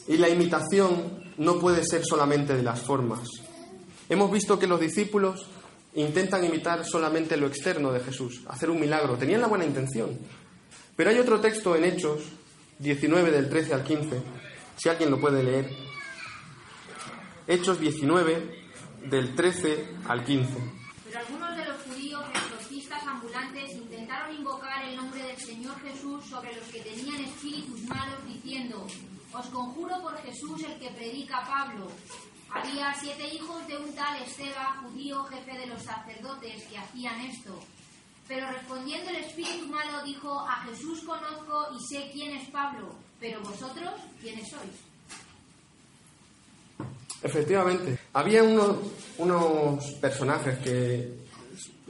Y 0.07 0.15
la 0.15 0.29
imitación 0.29 1.21
no 1.37 1.59
puede 1.59 1.83
ser 1.83 2.05
solamente 2.05 2.55
de 2.55 2.63
las 2.63 2.79
formas. 2.79 3.27
Hemos 4.07 4.31
visto 4.31 4.57
que 4.57 4.67
los 4.67 4.79
discípulos 4.79 5.47
intentan 5.95 6.45
imitar 6.45 6.85
solamente 6.85 7.35
lo 7.35 7.47
externo 7.47 7.91
de 7.91 7.99
Jesús, 7.99 8.43
hacer 8.47 8.69
un 8.69 8.79
milagro. 8.79 9.17
Tenían 9.17 9.41
la 9.41 9.47
buena 9.47 9.65
intención. 9.65 10.17
Pero 10.95 11.09
hay 11.09 11.19
otro 11.19 11.41
texto 11.41 11.75
en 11.75 11.83
Hechos 11.83 12.21
19 12.79 13.31
del 13.31 13.49
13 13.49 13.73
al 13.73 13.83
15, 13.83 14.21
si 14.77 14.89
alguien 14.89 15.11
lo 15.11 15.19
puede 15.19 15.43
leer. 15.43 15.69
Hechos 17.47 17.79
19 17.79 18.63
del 19.09 19.35
13 19.35 19.95
al 20.07 20.23
15. 20.23 20.77
sobre 26.29 26.53
los 26.55 26.67
que 26.67 26.81
tenían 26.81 27.21
espíritus 27.21 27.81
malos, 27.83 28.25
diciendo, 28.27 28.85
Os 29.33 29.45
conjuro 29.47 30.01
por 30.01 30.17
Jesús 30.21 30.63
el 30.63 30.77
que 30.79 30.89
predica 30.91 31.45
Pablo. 31.45 31.87
Había 32.49 32.93
siete 32.93 33.33
hijos 33.33 33.67
de 33.67 33.77
un 33.77 33.93
tal 33.95 34.21
Esteba, 34.21 34.81
judío, 34.81 35.23
jefe 35.25 35.57
de 35.57 35.67
los 35.67 35.81
sacerdotes, 35.83 36.63
que 36.65 36.77
hacían 36.77 37.21
esto. 37.21 37.59
Pero 38.27 38.49
respondiendo 38.51 39.09
el 39.09 39.17
espíritu 39.17 39.67
malo 39.67 40.03
dijo, 40.03 40.39
a 40.41 40.63
Jesús 40.63 41.03
conozco 41.03 41.67
y 41.75 41.83
sé 41.87 42.09
quién 42.11 42.35
es 42.35 42.49
Pablo, 42.49 42.95
pero 43.19 43.41
vosotros, 43.41 43.89
¿quiénes 44.21 44.47
sois? 44.49 44.87
Efectivamente, 47.23 47.97
había 48.13 48.43
unos, 48.43 48.77
unos 49.17 49.83
personajes 49.99 50.59
que 50.59 51.11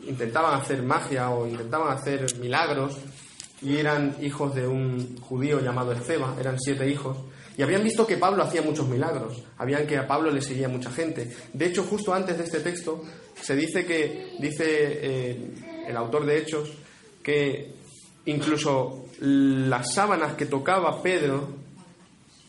intentaban 0.08 0.60
hacer 0.60 0.82
magia 0.82 1.30
o 1.32 1.46
intentaban 1.46 1.96
hacer 1.96 2.38
milagros 2.38 2.98
y 3.62 3.78
eran 3.78 4.16
hijos 4.22 4.56
de 4.56 4.68
un 4.68 5.20
judío 5.20 5.60
llamado 5.60 5.92
Ezeba, 5.92 6.36
eran 6.40 6.60
siete 6.60 6.90
hijos, 6.90 7.18
y 7.58 7.64
habían 7.64 7.84
visto 7.84 8.06
que 8.06 8.18
Pablo 8.18 8.44
hacía 8.44 8.62
muchos 8.62 8.88
milagros, 8.88 9.44
habían 9.58 9.88
que 9.88 9.98
a 9.98 10.08
Pablo 10.08 10.30
le 10.30 10.42
seguía 10.42 10.70
mucha 10.70 10.92
gente. 10.92 11.36
De 11.54 11.66
hecho, 11.66 11.84
justo 11.84 12.14
antes 12.14 12.38
de 12.38 12.44
este 12.44 12.60
texto 12.60 13.04
se 13.42 13.56
dice 13.56 13.84
que, 13.84 14.36
dice 14.40 14.66
eh, 14.68 15.54
el 15.88 15.98
autor 15.98 16.26
de 16.26 16.38
Hechos, 16.38 16.70
que 17.24 17.74
incluso 18.28 19.06
las 19.20 19.94
sábanas 19.94 20.36
que 20.36 20.46
tocaba 20.46 21.02
Pedro 21.02 21.50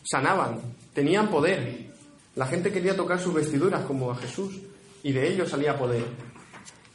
sanaban, 0.03 0.59
tenían 0.93 1.29
poder. 1.29 1.89
La 2.35 2.45
gente 2.45 2.71
quería 2.71 2.95
tocar 2.95 3.19
sus 3.19 3.33
vestiduras 3.33 3.85
como 3.85 4.11
a 4.11 4.15
Jesús 4.15 4.59
y 5.03 5.11
de 5.11 5.27
ellos 5.27 5.49
salía 5.49 5.77
poder. 5.77 6.05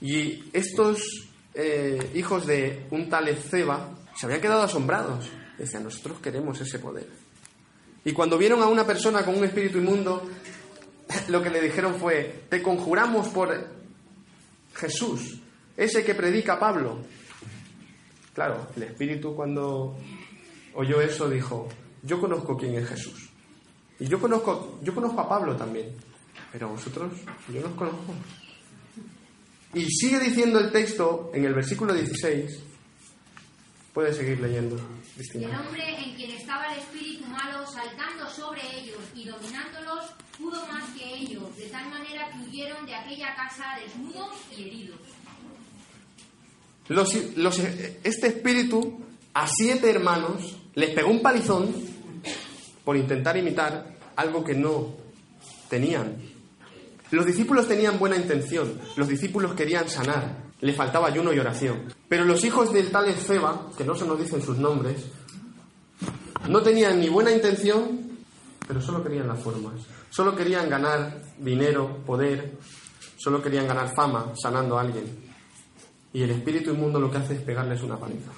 Y 0.00 0.44
estos 0.52 1.28
eh, 1.54 2.10
hijos 2.14 2.46
de 2.46 2.86
un 2.90 3.08
tal 3.08 3.28
Ezeba 3.28 3.90
se 4.14 4.26
habían 4.26 4.40
quedado 4.40 4.62
asombrados. 4.62 5.30
Decían, 5.58 5.84
nosotros 5.84 6.18
queremos 6.20 6.60
ese 6.60 6.78
poder. 6.78 7.08
Y 8.04 8.12
cuando 8.12 8.36
vieron 8.36 8.60
a 8.62 8.66
una 8.66 8.86
persona 8.86 9.24
con 9.24 9.36
un 9.36 9.44
espíritu 9.44 9.78
inmundo, 9.78 10.28
lo 11.28 11.42
que 11.42 11.50
le 11.50 11.60
dijeron 11.60 11.94
fue, 11.94 12.44
te 12.50 12.62
conjuramos 12.62 13.28
por 13.28 13.66
Jesús, 14.74 15.40
ese 15.76 16.04
que 16.04 16.14
predica 16.14 16.58
Pablo. 16.58 16.98
Claro, 18.34 18.66
el 18.76 18.82
espíritu 18.82 19.34
cuando 19.34 19.96
oyó 20.74 21.00
eso 21.00 21.30
dijo, 21.30 21.68
yo 22.02 22.20
conozco 22.20 22.56
quién 22.56 22.74
es 22.74 22.88
Jesús. 22.88 23.30
Y 24.00 24.08
yo 24.08 24.20
conozco, 24.20 24.78
yo 24.82 24.92
conozco 24.94 25.20
a 25.20 25.28
Pablo 25.28 25.56
también, 25.56 25.94
pero 26.50 26.68
vosotros, 26.68 27.12
yo 27.52 27.60
no 27.60 27.68
os 27.68 27.74
conozco. 27.74 28.12
Y 29.72 29.84
sigue 29.86 30.18
diciendo 30.18 30.58
el 30.58 30.72
texto 30.72 31.30
en 31.32 31.44
el 31.44 31.54
versículo 31.54 31.94
16, 31.94 32.62
puedes 33.92 34.16
seguir 34.16 34.40
leyendo, 34.40 34.76
el 35.16 35.54
hombre 35.54 36.04
en 36.04 36.16
quien 36.16 36.32
estaba 36.32 36.72
el 36.72 36.80
espíritu 36.80 37.24
malo 37.26 37.64
saltando 37.66 38.28
sobre 38.28 38.60
ellos 38.80 38.98
y 39.14 39.26
dominándolos, 39.26 40.06
pudo 40.36 40.66
más 40.66 40.90
que 40.90 41.04
ellos, 41.04 41.56
de 41.56 41.68
tal 41.68 41.88
manera 41.88 42.30
que 42.32 42.38
huyeron 42.38 42.84
de 42.84 42.96
aquella 42.96 43.32
casa 43.36 43.78
desnudos 43.80 44.34
y 44.50 44.62
heridos. 44.62 44.98
Este 46.88 48.26
espíritu 48.26 49.00
a 49.32 49.46
siete 49.48 49.90
hermanos 49.90 50.56
les 50.74 50.90
pegó 50.90 51.10
un 51.10 51.22
palizón 51.22 51.74
por 52.84 52.96
intentar 52.96 53.36
imitar 53.36 53.96
algo 54.16 54.44
que 54.44 54.54
no 54.54 54.94
tenían. 55.68 56.16
Los 57.10 57.26
discípulos 57.26 57.68
tenían 57.68 57.98
buena 57.98 58.16
intención, 58.16 58.80
los 58.96 59.08
discípulos 59.08 59.54
querían 59.54 59.88
sanar, 59.88 60.44
le 60.60 60.72
faltaba 60.72 61.08
ayuno 61.08 61.32
y 61.32 61.38
oración. 61.38 61.94
Pero 62.08 62.24
los 62.24 62.44
hijos 62.44 62.72
del 62.72 62.90
tal 62.90 63.08
Efeba, 63.08 63.70
que 63.76 63.84
no 63.84 63.94
se 63.94 64.06
nos 64.06 64.18
dicen 64.18 64.42
sus 64.42 64.58
nombres, 64.58 65.04
no 66.48 66.62
tenían 66.62 67.00
ni 67.00 67.08
buena 67.08 67.32
intención, 67.32 68.18
pero 68.66 68.80
solo 68.82 69.02
querían 69.02 69.28
las 69.28 69.40
formas. 69.40 69.74
Solo 70.10 70.36
querían 70.36 70.68
ganar 70.68 71.22
dinero, 71.38 72.02
poder, 72.04 72.58
solo 73.16 73.42
querían 73.42 73.66
ganar 73.66 73.94
fama 73.94 74.32
sanando 74.40 74.78
a 74.78 74.82
alguien. 74.82 75.23
Y 76.14 76.22
el 76.22 76.30
espíritu 76.30 76.70
inmundo 76.70 77.00
lo 77.00 77.10
que 77.10 77.18
hace 77.18 77.34
es 77.34 77.42
pegarles 77.42 77.82
una 77.82 77.98
paliza. 77.98 78.30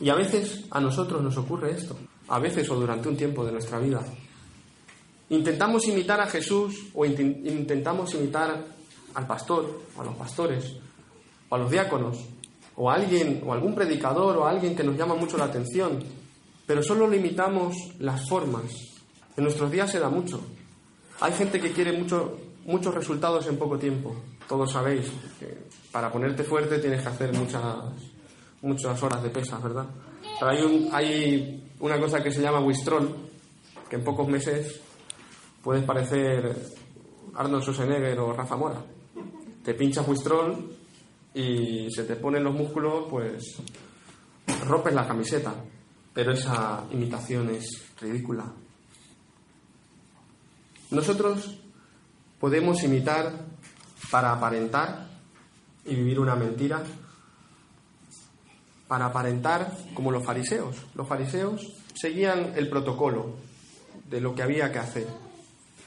Y 0.00 0.10
a 0.10 0.14
veces 0.16 0.64
a 0.72 0.80
nosotros 0.80 1.22
nos 1.22 1.36
ocurre 1.38 1.70
esto, 1.70 1.96
a 2.28 2.40
veces 2.40 2.68
o 2.68 2.74
durante 2.74 3.08
un 3.08 3.16
tiempo 3.16 3.44
de 3.46 3.52
nuestra 3.52 3.78
vida. 3.78 4.04
Intentamos 5.28 5.86
imitar 5.86 6.20
a 6.20 6.26
Jesús 6.26 6.88
o 6.92 7.06
intentamos 7.06 8.12
imitar 8.14 8.66
al 9.14 9.26
pastor, 9.26 9.82
o 9.96 10.00
a 10.00 10.04
los 10.04 10.16
pastores, 10.16 10.76
o 11.48 11.54
a 11.54 11.58
los 11.58 11.70
diáconos, 11.70 12.18
o 12.74 12.90
a 12.90 12.94
alguien, 12.94 13.40
o 13.46 13.52
a 13.52 13.54
algún 13.54 13.74
predicador, 13.74 14.36
o 14.38 14.44
a 14.44 14.50
alguien 14.50 14.74
que 14.74 14.82
nos 14.82 14.96
llama 14.96 15.14
mucho 15.14 15.38
la 15.38 15.44
atención, 15.44 16.02
pero 16.66 16.82
solo 16.82 17.08
limitamos 17.08 17.76
las 18.00 18.28
formas. 18.28 18.64
En 19.36 19.44
nuestros 19.44 19.70
días 19.70 19.90
se 19.90 20.00
da 20.00 20.08
mucho. 20.08 20.40
Hay 21.20 21.32
gente 21.34 21.60
que 21.60 21.70
quiere 21.70 21.92
mucho, 21.92 22.36
muchos 22.64 22.92
resultados 22.92 23.46
en 23.46 23.58
poco 23.58 23.78
tiempo. 23.78 24.16
Todos 24.48 24.72
sabéis 24.72 25.06
que 25.38 25.56
para 25.92 26.10
ponerte 26.10 26.42
fuerte 26.42 26.78
tienes 26.78 27.02
que 27.02 27.08
hacer 27.08 27.32
muchas, 27.34 27.64
muchas 28.62 29.00
horas 29.02 29.22
de 29.22 29.30
pesas, 29.30 29.62
¿verdad? 29.62 29.86
Pero 30.40 30.50
hay, 30.50 30.62
un, 30.62 30.88
hay 30.92 31.70
una 31.80 32.00
cosa 32.00 32.22
que 32.22 32.32
se 32.32 32.40
llama 32.40 32.60
Wistrol, 32.60 33.14
que 33.88 33.96
en 33.96 34.04
pocos 34.04 34.26
meses 34.26 34.80
puedes 35.62 35.84
parecer 35.84 36.56
Arnold 37.34 37.62
Schwarzenegger 37.62 38.18
o 38.20 38.32
Rafa 38.32 38.56
Mora. 38.56 38.82
Te 39.62 39.74
pinchas 39.74 40.08
Wistrol 40.08 40.74
y 41.34 41.88
se 41.90 42.04
te 42.04 42.16
ponen 42.16 42.42
los 42.42 42.54
músculos, 42.54 43.06
pues 43.08 43.56
rompes 44.66 44.94
la 44.94 45.06
camiseta. 45.06 45.54
Pero 46.14 46.32
esa 46.32 46.84
imitación 46.90 47.50
es 47.50 47.94
ridícula. 48.00 48.44
Nosotros 50.90 51.58
podemos 52.38 52.82
imitar 52.82 53.32
para 54.10 54.32
aparentar 54.32 55.11
y 55.84 55.94
vivir 55.94 56.20
una 56.20 56.36
mentira, 56.36 56.82
para 58.88 59.06
aparentar 59.06 59.72
como 59.94 60.10
los 60.10 60.22
fariseos. 60.22 60.76
Los 60.94 61.08
fariseos 61.08 61.66
seguían 61.94 62.52
el 62.56 62.68
protocolo 62.68 63.36
de 64.10 64.20
lo 64.20 64.34
que 64.34 64.42
había 64.42 64.70
que 64.70 64.78
hacer, 64.78 65.06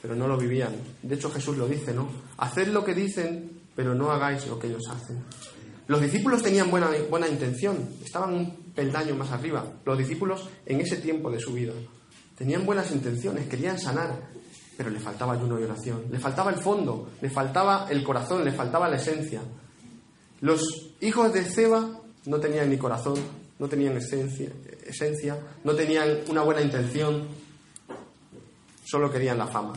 pero 0.02 0.16
no 0.16 0.26
lo 0.26 0.36
vivían. 0.36 0.74
De 1.02 1.14
hecho 1.14 1.30
Jesús 1.30 1.56
lo 1.56 1.68
dice, 1.68 1.94
¿no? 1.94 2.08
Haced 2.38 2.68
lo 2.68 2.84
que 2.84 2.94
dicen, 2.94 3.60
pero 3.76 3.94
no 3.94 4.10
hagáis 4.10 4.46
lo 4.48 4.58
que 4.58 4.66
ellos 4.66 4.88
hacen. 4.90 5.22
Los 5.86 6.00
discípulos 6.00 6.42
tenían 6.42 6.68
buena, 6.68 6.90
buena 7.08 7.28
intención, 7.28 7.90
estaban 8.04 8.34
un 8.34 8.72
peldaño 8.74 9.14
más 9.14 9.30
arriba. 9.30 9.64
Los 9.84 9.96
discípulos 9.96 10.48
en 10.66 10.80
ese 10.80 10.96
tiempo 10.96 11.30
de 11.30 11.38
su 11.38 11.52
vida 11.52 11.74
tenían 12.36 12.66
buenas 12.66 12.90
intenciones, 12.90 13.46
querían 13.46 13.78
sanar, 13.78 14.20
pero 14.76 14.90
le 14.90 14.98
faltaba 14.98 15.34
ayuno 15.34 15.60
y 15.60 15.62
oración, 15.62 16.06
le 16.10 16.18
faltaba 16.18 16.50
el 16.50 16.60
fondo, 16.60 17.10
le 17.20 17.30
faltaba 17.30 17.86
el 17.88 18.02
corazón, 18.02 18.44
le 18.44 18.50
faltaba 18.50 18.88
la 18.88 18.96
esencia. 18.96 19.42
Los 20.46 20.92
hijos 21.00 21.32
de 21.32 21.44
Ceba 21.44 21.90
no 22.26 22.38
tenían 22.38 22.70
ni 22.70 22.78
corazón, 22.78 23.18
no 23.58 23.68
tenían 23.68 23.96
esencia, 23.96 24.48
esencia, 24.86 25.36
no 25.64 25.74
tenían 25.74 26.20
una 26.28 26.42
buena 26.42 26.60
intención, 26.62 27.26
solo 28.84 29.10
querían 29.10 29.38
la 29.38 29.48
fama 29.48 29.72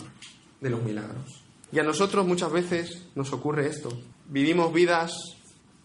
de 0.61 0.69
los 0.69 0.83
milagros. 0.83 1.41
Y 1.71 1.79
a 1.79 1.83
nosotros 1.83 2.23
muchas 2.27 2.51
veces 2.51 3.07
nos 3.15 3.33
ocurre 3.33 3.65
esto. 3.65 3.89
Vivimos 4.27 4.71
vidas 4.71 5.11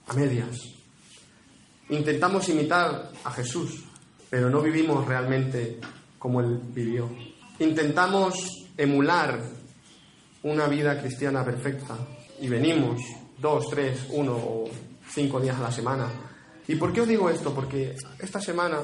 a 0.07 0.13
medias. 0.13 0.59
Intentamos 1.89 2.47
imitar 2.51 3.11
a 3.25 3.31
Jesús, 3.31 3.85
pero 4.29 4.51
no 4.51 4.61
vivimos 4.61 5.07
realmente 5.09 5.81
como 6.19 6.43
Él 6.43 6.61
vivió. 6.75 7.09
Intentamos 7.59 8.67
emular 8.77 9.41
una 10.43 10.67
vida 10.67 11.01
cristiana 11.01 11.43
perfecta 11.43 11.97
y 12.39 12.49
venimos 12.49 13.01
dos, 13.39 13.67
tres, 13.71 14.07
uno 14.11 14.35
o 14.35 14.71
cinco 15.11 15.41
días 15.41 15.57
a 15.57 15.63
la 15.63 15.73
semana. 15.73 16.09
¿Y 16.67 16.77
por 16.77 16.93
qué 16.93 17.03
os 17.03 17.09
digo 17.09 17.29
esto? 17.29 17.55
Porque 17.55 17.95
esta 18.19 18.41
semana, 18.41 18.81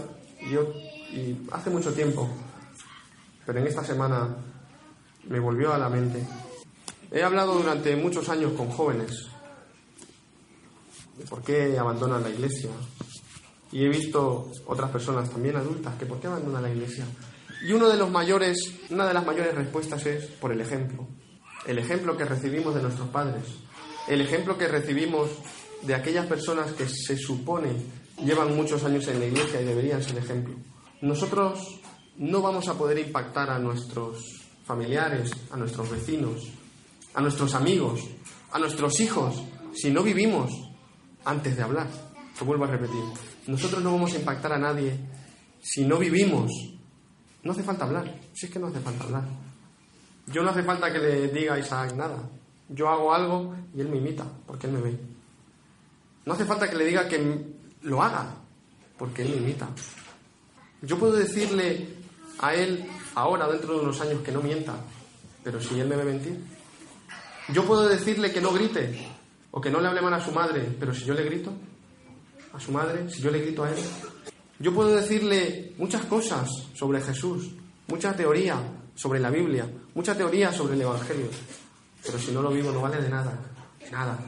yo, 0.51 0.73
y 1.13 1.47
hace 1.51 1.71
mucho 1.71 1.93
tiempo, 1.93 2.29
pero 3.47 3.59
en 3.59 3.67
esta 3.67 3.85
semana 3.85 4.37
me 5.29 5.41
volvió 5.41 5.73
a 5.73 5.79
la 5.79 5.89
mente. 5.89 6.27
He 7.11 7.23
hablado 7.23 7.55
durante 7.55 7.97
muchos 7.97 8.29
años 8.29 8.53
con 8.53 8.71
jóvenes 8.71 9.31
de 11.17 11.25
por 11.27 11.43
qué 11.43 11.79
abandonan 11.79 12.23
la 12.23 12.31
iglesia. 12.31 12.71
Y 13.73 13.85
he 13.85 13.89
visto 13.89 14.51
otras 14.67 14.91
personas 14.91 15.31
también 15.31 15.57
adultas 15.57 15.95
que 15.97 16.07
por 16.07 16.19
qué 16.19 16.27
abandonan 16.27 16.63
la 16.63 16.71
iglesia. 16.71 17.05
Y 17.63 17.73
uno 17.73 17.89
de 17.89 17.97
los 17.97 18.11
mayores, 18.11 18.59
una 18.89 19.07
de 19.07 19.15
las 19.15 19.25
mayores 19.25 19.55
respuestas 19.55 20.05
es 20.07 20.27
por 20.27 20.51
el 20.53 20.61
ejemplo. 20.61 21.07
El 21.67 21.79
ejemplo 21.79 22.17
que 22.17 22.25
recibimos 22.25 22.75
de 22.75 22.83
nuestros 22.83 23.09
padres. 23.09 23.45
El 24.09 24.21
ejemplo 24.21 24.57
que 24.59 24.69
recibimos 24.69 25.31
de 25.83 25.95
aquellas 25.95 26.27
personas 26.27 26.73
que 26.73 26.89
se 26.89 27.17
supone 27.17 27.71
llevan 28.25 28.57
muchos 28.57 28.85
años 28.85 29.07
en 29.09 29.21
la 29.21 29.27
iglesia 29.27 29.61
y 29.61 29.65
deberían 29.65 30.03
ser 30.03 30.19
ejemplo. 30.19 30.55
Nosotros 31.01 31.81
no 32.17 32.43
vamos 32.43 32.69
a 32.69 32.75
poder 32.75 32.99
impactar 32.99 33.51
a 33.51 33.59
nuestros 33.59 34.19
familiares, 34.65 35.31
a 35.51 35.57
nuestros 35.57 35.91
vecinos, 35.91 36.49
a 37.15 37.21
nuestros 37.21 37.55
amigos, 37.55 38.01
a 38.53 38.59
nuestros 38.59 39.01
hijos, 39.01 39.43
si 39.75 39.91
no 39.91 40.03
vivimos 40.03 40.53
antes 41.25 41.57
de 41.57 41.63
hablar. 41.63 41.89
Lo 42.39 42.47
vuelvo 42.47 42.65
a 42.65 42.69
repetir. 42.69 43.03
Nosotros 43.47 43.83
no 43.83 43.93
vamos 43.93 44.13
a 44.13 44.19
impactar 44.19 44.53
a 44.53 44.59
nadie 44.59 44.99
si 45.63 45.85
no 45.85 45.99
vivimos. 45.99 46.51
No 47.43 47.53
hace 47.53 47.63
falta 47.63 47.85
hablar, 47.85 48.21
si 48.35 48.47
es 48.47 48.53
que 48.53 48.59
no 48.59 48.67
hace 48.67 48.81
falta 48.81 49.05
hablar. 49.05 49.25
Yo 50.27 50.43
no 50.43 50.51
hace 50.51 50.63
falta 50.63 50.93
que 50.93 50.99
le 50.99 51.29
diga 51.29 51.55
a 51.55 51.59
Isaac 51.59 51.95
nada. 51.95 52.29
Yo 52.71 52.89
hago 52.89 53.13
algo 53.13 53.55
y 53.75 53.81
él 53.81 53.89
me 53.89 53.99
imita, 53.99 54.25
porque 54.47 54.67
él 54.67 54.73
me 54.73 54.81
ve. 54.81 54.99
No 56.25 56.35
hace 56.35 56.45
falta 56.45 56.71
que 56.71 56.77
le 56.77 56.85
diga 56.85 57.09
que 57.09 57.45
lo 57.83 58.03
haga, 58.03 58.35
porque 58.97 59.23
él 59.23 59.31
me 59.31 59.37
imita. 59.37 59.69
Yo 60.83 60.99
puedo 60.99 61.13
decirle 61.13 61.89
a 62.39 62.55
él 62.55 62.87
ahora, 63.15 63.49
dentro 63.49 63.75
de 63.75 63.81
unos 63.81 64.01
años, 64.01 64.23
que 64.23 64.33
no 64.33 64.41
mienta, 64.41 64.75
pero 65.43 65.61
si 65.61 65.79
él 65.79 65.89
me 65.89 65.97
ve 65.97 66.05
mentir. 66.05 66.39
Yo 67.53 67.65
puedo 67.65 67.89
decirle 67.89 68.33
que 68.33 68.41
no 68.41 68.53
grite 68.53 69.09
o 69.51 69.61
que 69.61 69.71
no 69.71 69.81
le 69.81 69.89
hable 69.89 70.03
mal 70.03 70.15
a 70.15 70.25
su 70.25 70.31
madre, 70.31 70.69
pero 70.79 70.95
si 70.95 71.05
yo 71.05 71.15
le 71.15 71.25
grito 71.25 71.53
a 72.53 72.61
su 72.61 72.71
madre, 72.71 73.11
si 73.11 73.21
yo 73.21 73.31
le 73.31 73.41
grito 73.41 73.65
a 73.65 73.71
él. 73.71 73.79
Yo 74.59 74.73
puedo 74.73 74.95
decirle 74.95 75.73
muchas 75.79 76.05
cosas 76.05 76.49
sobre 76.75 77.01
Jesús, 77.01 77.51
mucha 77.89 78.15
teoría 78.15 78.57
sobre 78.95 79.19
la 79.19 79.31
Biblia, 79.31 79.69
mucha 79.95 80.17
teoría 80.17 80.53
sobre 80.53 80.75
el 80.75 80.83
Evangelio, 80.83 81.27
pero 82.05 82.19
si 82.19 82.33
no 82.33 82.43
lo 82.43 82.51
vivo 82.51 82.73
no 82.73 82.81
vale 82.81 83.01
de 83.01 83.09
nada, 83.09 83.39
nada. 83.91 84.19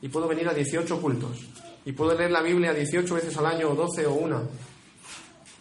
Y 0.00 0.08
puedo 0.08 0.28
venir 0.28 0.48
a 0.48 0.54
18 0.54 1.00
cultos, 1.00 1.38
y 1.84 1.92
puedo 1.92 2.14
leer 2.14 2.30
la 2.30 2.42
Biblia 2.42 2.72
18 2.72 3.14
veces 3.14 3.36
al 3.36 3.46
año, 3.46 3.70
o 3.70 3.74
12 3.74 4.06
o 4.06 4.14
una, 4.14 4.42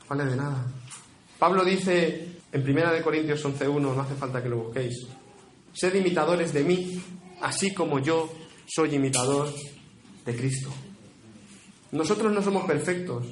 vale 0.10 0.25
de 0.25 0.36
nada. 0.36 0.65
Pablo 1.39 1.63
dice 1.63 2.27
en 2.51 2.62
1 2.62 3.03
Corintios 3.03 3.43
11.1, 3.45 3.80
no 3.80 4.01
hace 4.01 4.15
falta 4.15 4.41
que 4.41 4.49
lo 4.49 4.58
busquéis, 4.58 5.08
sed 5.73 5.95
imitadores 5.95 6.53
de 6.53 6.63
mí, 6.63 7.01
así 7.41 7.73
como 7.73 7.99
yo 7.99 8.30
soy 8.67 8.95
imitador 8.95 9.53
de 10.25 10.36
Cristo. 10.36 10.69
Nosotros 11.91 12.34
no 12.34 12.41
somos 12.41 12.65
perfectos, 12.65 13.25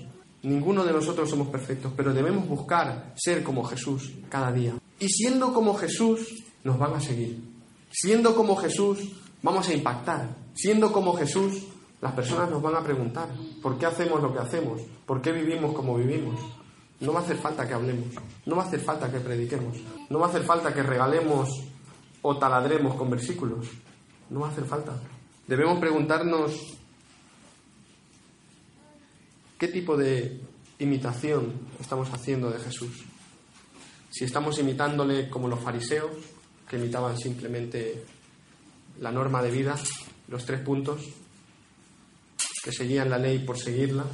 ninguno 0.44 0.86
de 0.86 0.94
nosotros 0.94 1.30
somos 1.30 1.50
perfectos, 1.50 1.92
pero 1.96 2.14
debemos 2.14 2.48
buscar 2.48 3.14
ser 3.16 3.44
como 3.44 3.64
Jesús 3.64 4.12
cada 4.30 4.52
día. 4.52 4.74
Y 5.00 5.10
siendo 5.10 5.54
como 5.54 5.76
Jesús, 5.76 6.44
nos 6.64 6.80
van 6.80 6.94
a 6.94 7.02
seguir. 7.02 7.55
Siendo 7.98 8.36
como 8.36 8.58
Jesús, 8.58 9.00
vamos 9.42 9.70
a 9.70 9.74
impactar. 9.74 10.28
Siendo 10.54 10.92
como 10.92 11.16
Jesús, 11.16 11.64
las 12.02 12.12
personas 12.12 12.50
nos 12.50 12.62
van 12.62 12.76
a 12.76 12.84
preguntar, 12.84 13.30
¿por 13.62 13.78
qué 13.78 13.86
hacemos 13.86 14.22
lo 14.22 14.34
que 14.34 14.40
hacemos? 14.40 14.82
¿Por 15.06 15.22
qué 15.22 15.32
vivimos 15.32 15.74
como 15.74 15.96
vivimos? 15.96 16.38
No 17.00 17.14
va 17.14 17.22
a 17.22 17.24
hacer 17.24 17.38
falta 17.38 17.66
que 17.66 17.74
hablemos, 17.74 18.08
no 18.46 18.58
va 18.58 18.64
a 18.64 18.68
hacer 18.68 18.82
falta 18.82 19.10
que 19.10 19.22
prediquemos, 19.22 19.78
no 20.10 20.20
va 20.20 20.26
a 20.26 20.30
hacer 20.30 20.44
falta 20.44 20.74
que 20.74 20.84
regalemos 20.84 21.50
o 22.22 22.38
taladremos 22.38 22.96
con 22.96 23.10
versículos, 23.10 23.68
no 24.30 24.42
va 24.42 24.48
a 24.48 24.52
hacer 24.52 24.66
falta. 24.66 25.00
Debemos 25.48 25.80
preguntarnos 25.80 26.52
qué 29.58 29.70
tipo 29.70 29.96
de 29.96 30.42
imitación 30.80 31.54
estamos 31.80 32.12
haciendo 32.12 32.50
de 32.50 32.60
Jesús. 32.60 33.06
Si 34.10 34.26
estamos 34.26 34.60
imitándole 34.60 35.30
como 35.30 35.48
los 35.48 35.62
fariseos, 35.62 36.12
que 36.68 36.78
imitaban 36.78 37.18
simplemente 37.18 38.04
la 39.00 39.12
norma 39.12 39.42
de 39.42 39.52
vida, 39.52 39.76
los 40.28 40.46
tres 40.46 40.62
puntos, 40.62 41.02
que 42.64 42.72
seguían 42.72 43.10
la 43.10 43.18
ley 43.18 43.40
por 43.40 43.58
seguirla. 43.58 44.06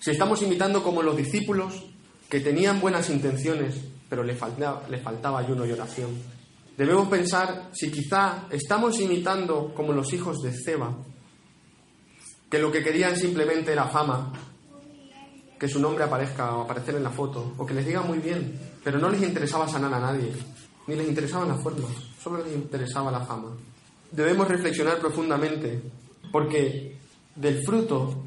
Si 0.00 0.10
estamos 0.10 0.42
imitando 0.42 0.82
como 0.82 1.02
los 1.02 1.16
discípulos, 1.16 1.84
que 2.28 2.40
tenían 2.40 2.80
buenas 2.80 3.10
intenciones, 3.10 3.76
pero 4.08 4.24
le 4.24 4.34
faltaba, 4.34 4.88
le 4.88 4.98
faltaba 4.98 5.38
ayuno 5.38 5.64
y 5.66 5.72
oración. 5.72 6.10
Debemos 6.76 7.08
pensar 7.08 7.70
si 7.72 7.90
quizá 7.90 8.46
estamos 8.50 8.98
imitando 9.00 9.72
como 9.74 9.92
los 9.92 10.12
hijos 10.12 10.40
de 10.42 10.52
Ceba, 10.52 10.96
que 12.50 12.58
lo 12.58 12.72
que 12.72 12.82
querían 12.82 13.16
simplemente 13.16 13.72
era 13.72 13.86
fama, 13.86 14.32
que 15.58 15.68
su 15.68 15.78
nombre 15.78 16.04
aparezca 16.04 16.56
o 16.56 16.62
aparecer 16.62 16.96
en 16.96 17.04
la 17.04 17.10
foto, 17.10 17.54
o 17.56 17.64
que 17.64 17.74
les 17.74 17.86
diga 17.86 18.02
muy 18.02 18.18
bien, 18.18 18.58
pero 18.82 18.98
no 18.98 19.08
les 19.08 19.22
interesaba 19.22 19.68
sanar 19.68 19.94
a 19.94 20.00
nadie, 20.00 20.32
ni 20.86 20.96
les 20.96 21.08
interesaban 21.08 21.48
las 21.48 21.62
formas, 21.62 21.90
solo 22.22 22.44
les 22.44 22.54
interesaba 22.54 23.10
la 23.10 23.20
fama. 23.20 23.50
Debemos 24.10 24.48
reflexionar 24.48 24.98
profundamente, 24.98 25.80
porque 26.30 26.96
del 27.34 27.62
fruto, 27.64 28.22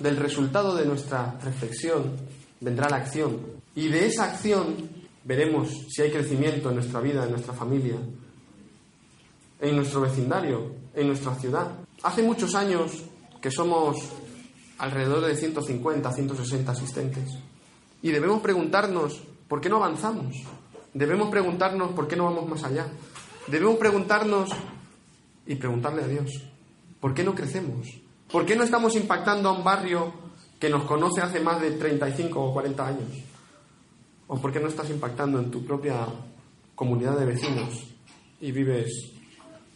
del 0.00 0.16
resultado 0.16 0.74
de 0.74 0.86
nuestra 0.86 1.38
reflexión, 1.42 2.12
vendrá 2.60 2.88
la 2.88 2.96
acción. 2.96 3.38
Y 3.74 3.88
de 3.88 4.06
esa 4.06 4.24
acción 4.24 4.76
veremos 5.24 5.70
si 5.88 6.02
hay 6.02 6.10
crecimiento 6.10 6.68
en 6.68 6.76
nuestra 6.76 7.00
vida, 7.00 7.24
en 7.24 7.30
nuestra 7.30 7.54
familia, 7.54 7.96
en 9.60 9.76
nuestro 9.76 10.02
vecindario, 10.02 10.72
en 10.94 11.06
nuestra 11.08 11.34
ciudad. 11.34 11.72
Hace 12.02 12.22
muchos 12.22 12.54
años 12.54 12.92
que 13.40 13.50
somos 13.50 13.96
alrededor 14.78 15.24
de 15.24 15.36
150, 15.36 16.12
160 16.12 16.72
asistentes. 16.72 17.30
Y 18.02 18.10
debemos 18.10 18.40
preguntarnos 18.40 19.22
por 19.48 19.60
qué 19.60 19.68
no 19.68 19.76
avanzamos. 19.76 20.36
Debemos 20.94 21.28
preguntarnos 21.28 21.90
por 21.92 22.06
qué 22.06 22.14
no 22.14 22.24
vamos 22.24 22.48
más 22.48 22.62
allá. 22.62 22.86
Debemos 23.48 23.76
preguntarnos 23.76 24.50
y 25.44 25.56
preguntarle 25.56 26.04
a 26.04 26.06
Dios, 26.06 26.30
¿por 27.00 27.12
qué 27.12 27.24
no 27.24 27.34
crecemos? 27.34 27.88
¿Por 28.30 28.46
qué 28.46 28.54
no 28.54 28.62
estamos 28.62 28.94
impactando 28.94 29.48
a 29.48 29.52
un 29.52 29.64
barrio 29.64 30.12
que 30.58 30.70
nos 30.70 30.84
conoce 30.84 31.20
hace 31.20 31.40
más 31.40 31.60
de 31.60 31.72
35 31.72 32.40
o 32.40 32.52
40 32.52 32.86
años? 32.86 33.08
¿O 34.28 34.40
por 34.40 34.52
qué 34.52 34.60
no 34.60 34.68
estás 34.68 34.88
impactando 34.88 35.40
en 35.40 35.50
tu 35.50 35.64
propia 35.64 36.06
comunidad 36.76 37.18
de 37.18 37.26
vecinos 37.26 37.74
y 38.40 38.52
vives, 38.52 38.90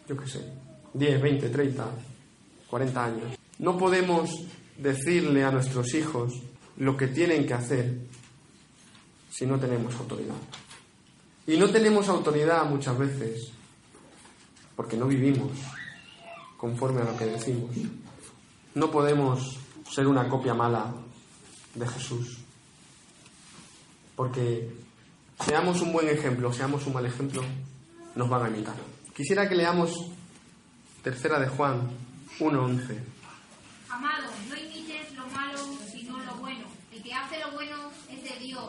yo 0.09 0.17
qué 0.17 0.27
sé, 0.27 0.53
10, 0.95 1.21
20, 1.21 1.49
30, 1.49 1.85
40 2.71 3.05
años? 3.05 3.39
No 3.59 3.77
podemos 3.77 4.31
decirle 4.79 5.45
a 5.45 5.51
nuestros 5.51 5.93
hijos 5.95 6.33
lo 6.77 6.97
que 6.97 7.09
tienen 7.09 7.45
que 7.45 7.55
hacer 7.55 7.99
si 9.31 9.47
no 9.47 9.59
tenemos 9.59 9.95
autoridad. 9.97 10.37
Y 11.49 11.57
no 11.57 11.71
tenemos 11.71 12.07
autoridad 12.11 12.67
muchas 12.67 12.99
veces 12.99 13.53
porque 14.77 14.99
no 14.99 15.07
vivimos 15.07 15.51
conforme 16.59 17.01
a 17.01 17.05
lo 17.05 17.17
que 17.17 17.25
decimos. 17.25 17.71
No 18.75 18.91
podemos 18.91 19.59
ser 19.91 20.07
una 20.07 20.29
copia 20.29 20.53
mala 20.53 20.93
de 21.75 21.89
Jesús. 21.89 22.37
Porque 24.15 24.71
seamos 25.41 25.81
un 25.81 25.91
buen 25.91 26.09
ejemplo, 26.09 26.53
seamos 26.53 26.87
un 26.87 26.93
mal 26.93 27.07
ejemplo, 27.07 27.43
nos 28.15 28.29
van 28.29 28.45
a 28.45 28.49
imitar. 28.51 28.77
Quisiera 29.17 29.49
que 29.49 29.55
leamos 29.55 29.95
tercera 31.03 31.41
de 31.41 31.49
Juan 31.49 31.81
1.11. 32.41 32.99
Amado, 33.89 34.29
no 34.51 34.55
imites 34.55 35.15
lo 35.17 35.27
malo, 35.29 35.59
sino 35.91 36.19
lo 36.19 36.35
bueno. 36.35 36.67
El 36.93 37.03
que 37.03 37.15
hace 37.15 37.41
lo 37.41 37.53
bueno 37.53 37.91
es 38.11 38.23
de 38.23 38.39
Dios, 38.39 38.69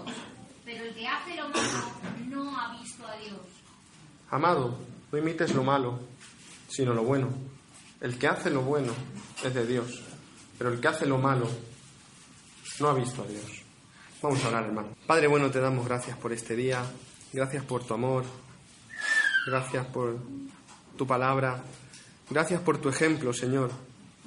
pero 0.69 0.85
el 0.85 0.93
que 0.93 1.07
hace 1.07 1.35
lo 1.35 1.49
malo 1.49 1.71
no 2.27 2.59
ha 2.59 2.79
visto 2.79 3.07
a 3.07 3.17
Dios. 3.17 3.39
Amado, 4.29 4.77
no 5.11 5.17
imites 5.17 5.55
lo 5.55 5.63
malo, 5.63 5.99
sino 6.67 6.93
lo 6.93 7.03
bueno. 7.03 7.29
El 7.99 8.19
que 8.19 8.27
hace 8.27 8.51
lo 8.51 8.61
bueno 8.61 8.93
es 9.43 9.51
de 9.51 9.65
Dios, 9.65 9.99
pero 10.59 10.71
el 10.71 10.79
que 10.79 10.87
hace 10.87 11.07
lo 11.07 11.17
malo 11.17 11.49
no 12.79 12.89
ha 12.89 12.93
visto 12.93 13.23
a 13.23 13.25
Dios. 13.25 13.63
Vamos 14.21 14.43
a 14.45 14.49
orar, 14.49 14.65
hermano. 14.65 14.89
Padre 15.07 15.25
bueno, 15.25 15.49
te 15.49 15.59
damos 15.59 15.87
gracias 15.87 16.15
por 16.17 16.33
este 16.33 16.55
día, 16.55 16.83
gracias 17.33 17.65
por 17.65 17.83
tu 17.83 17.95
amor, 17.95 18.23
gracias 19.47 19.87
por 19.87 20.19
tu 20.95 21.07
palabra, 21.07 21.63
gracias 22.29 22.61
por 22.61 22.77
tu 22.77 22.89
ejemplo, 22.89 23.33
Señor, 23.33 23.71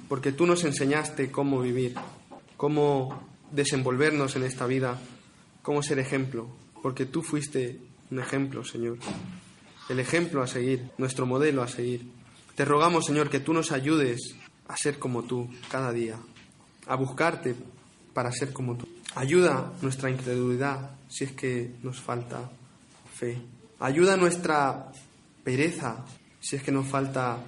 porque 0.09 0.33
tú 0.33 0.46
nos 0.46 0.64
enseñaste 0.64 1.31
cómo 1.31 1.61
vivir, 1.61 1.94
cómo 2.57 3.28
desenvolvernos 3.52 4.35
en 4.35 4.42
esta 4.42 4.66
vida, 4.66 4.98
cómo 5.62 5.83
ser 5.83 5.98
ejemplo, 5.98 6.48
porque 6.83 7.07
tú 7.07 7.22
fuiste 7.22 7.81
un 8.11 8.18
ejemplo, 8.18 8.64
Señor, 8.64 8.98
el 9.88 10.01
ejemplo 10.01 10.42
a 10.42 10.46
seguir, 10.46 10.90
nuestro 10.98 11.27
modelo 11.27 11.62
a 11.62 11.68
seguir. 11.68 12.11
Te 12.55 12.64
rogamos, 12.64 13.07
Señor, 13.07 13.31
que 13.31 13.40
tú 13.40 13.53
nos 13.53 13.72
ayudes 13.72 14.37
a 14.68 14.77
ser 14.77 14.98
como 14.98 15.22
tú 15.22 15.48
cada 15.70 15.92
día, 15.92 16.18
a 16.87 16.96
buscarte 16.96 17.55
para 18.12 18.31
ser 18.33 18.53
como 18.53 18.77
tú. 18.77 18.88
Ayuda 19.14 19.72
nuestra 19.83 20.11
incredulidad 20.11 20.96
si 21.09 21.25
es 21.25 21.33
que 21.33 21.75
nos 21.83 22.01
falta 22.01 22.51
fe. 23.14 23.38
Ayuda 23.79 24.16
nuestra 24.16 24.92
pereza 25.44 26.05
si 26.40 26.57
es 26.57 26.62
que 26.62 26.72
nos 26.72 26.87
falta 26.87 27.38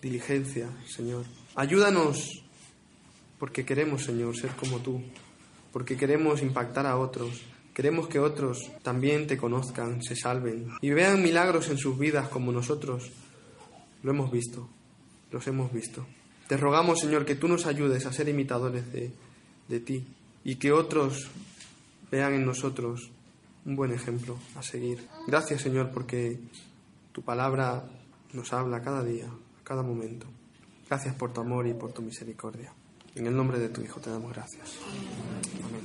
diligencia, 0.00 0.68
Señor. 0.86 1.24
Ayúdanos 1.54 2.42
porque 3.38 3.64
queremos, 3.64 4.04
Señor, 4.04 4.36
ser 4.36 4.50
como 4.50 4.78
tú, 4.78 5.02
porque 5.72 5.96
queremos 5.96 6.42
impactar 6.42 6.86
a 6.86 6.96
otros. 6.96 7.42
Queremos 7.74 8.08
que 8.08 8.18
otros 8.18 8.70
también 8.82 9.26
te 9.26 9.36
conozcan, 9.36 10.02
se 10.02 10.16
salven 10.16 10.68
y 10.80 10.90
vean 10.90 11.22
milagros 11.22 11.68
en 11.68 11.78
sus 11.78 11.98
vidas 11.98 12.28
como 12.28 12.50
nosotros 12.50 13.12
lo 14.02 14.10
hemos 14.10 14.30
visto, 14.30 14.68
los 15.30 15.46
hemos 15.46 15.72
visto. 15.72 16.04
Te 16.48 16.56
rogamos, 16.56 17.00
Señor, 17.00 17.24
que 17.24 17.34
tú 17.34 17.46
nos 17.46 17.66
ayudes 17.66 18.06
a 18.06 18.12
ser 18.12 18.28
imitadores 18.28 18.92
de, 18.92 19.12
de 19.68 19.80
ti 19.80 20.06
y 20.44 20.56
que 20.56 20.72
otros 20.72 21.28
vean 22.10 22.34
en 22.34 22.46
nosotros 22.46 23.10
un 23.64 23.76
buen 23.76 23.92
ejemplo 23.92 24.38
a 24.56 24.62
seguir. 24.62 25.06
Gracias, 25.26 25.62
Señor, 25.62 25.90
porque 25.92 26.40
tu 27.12 27.22
palabra 27.22 27.84
nos 28.32 28.52
habla 28.52 28.82
cada 28.82 29.04
día, 29.04 29.28
cada 29.62 29.82
momento. 29.82 30.26
Gracias 30.88 31.14
por 31.14 31.32
tu 31.32 31.42
amor 31.42 31.66
y 31.66 31.74
por 31.74 31.92
tu 31.92 32.02
misericordia. 32.02 32.72
En 33.18 33.26
el 33.26 33.36
nombre 33.36 33.58
de 33.58 33.68
tu 33.68 33.82
Hijo 33.82 33.98
te 34.00 34.10
damos 34.10 34.32
gracias. 34.32 34.78
Amén. 35.64 35.82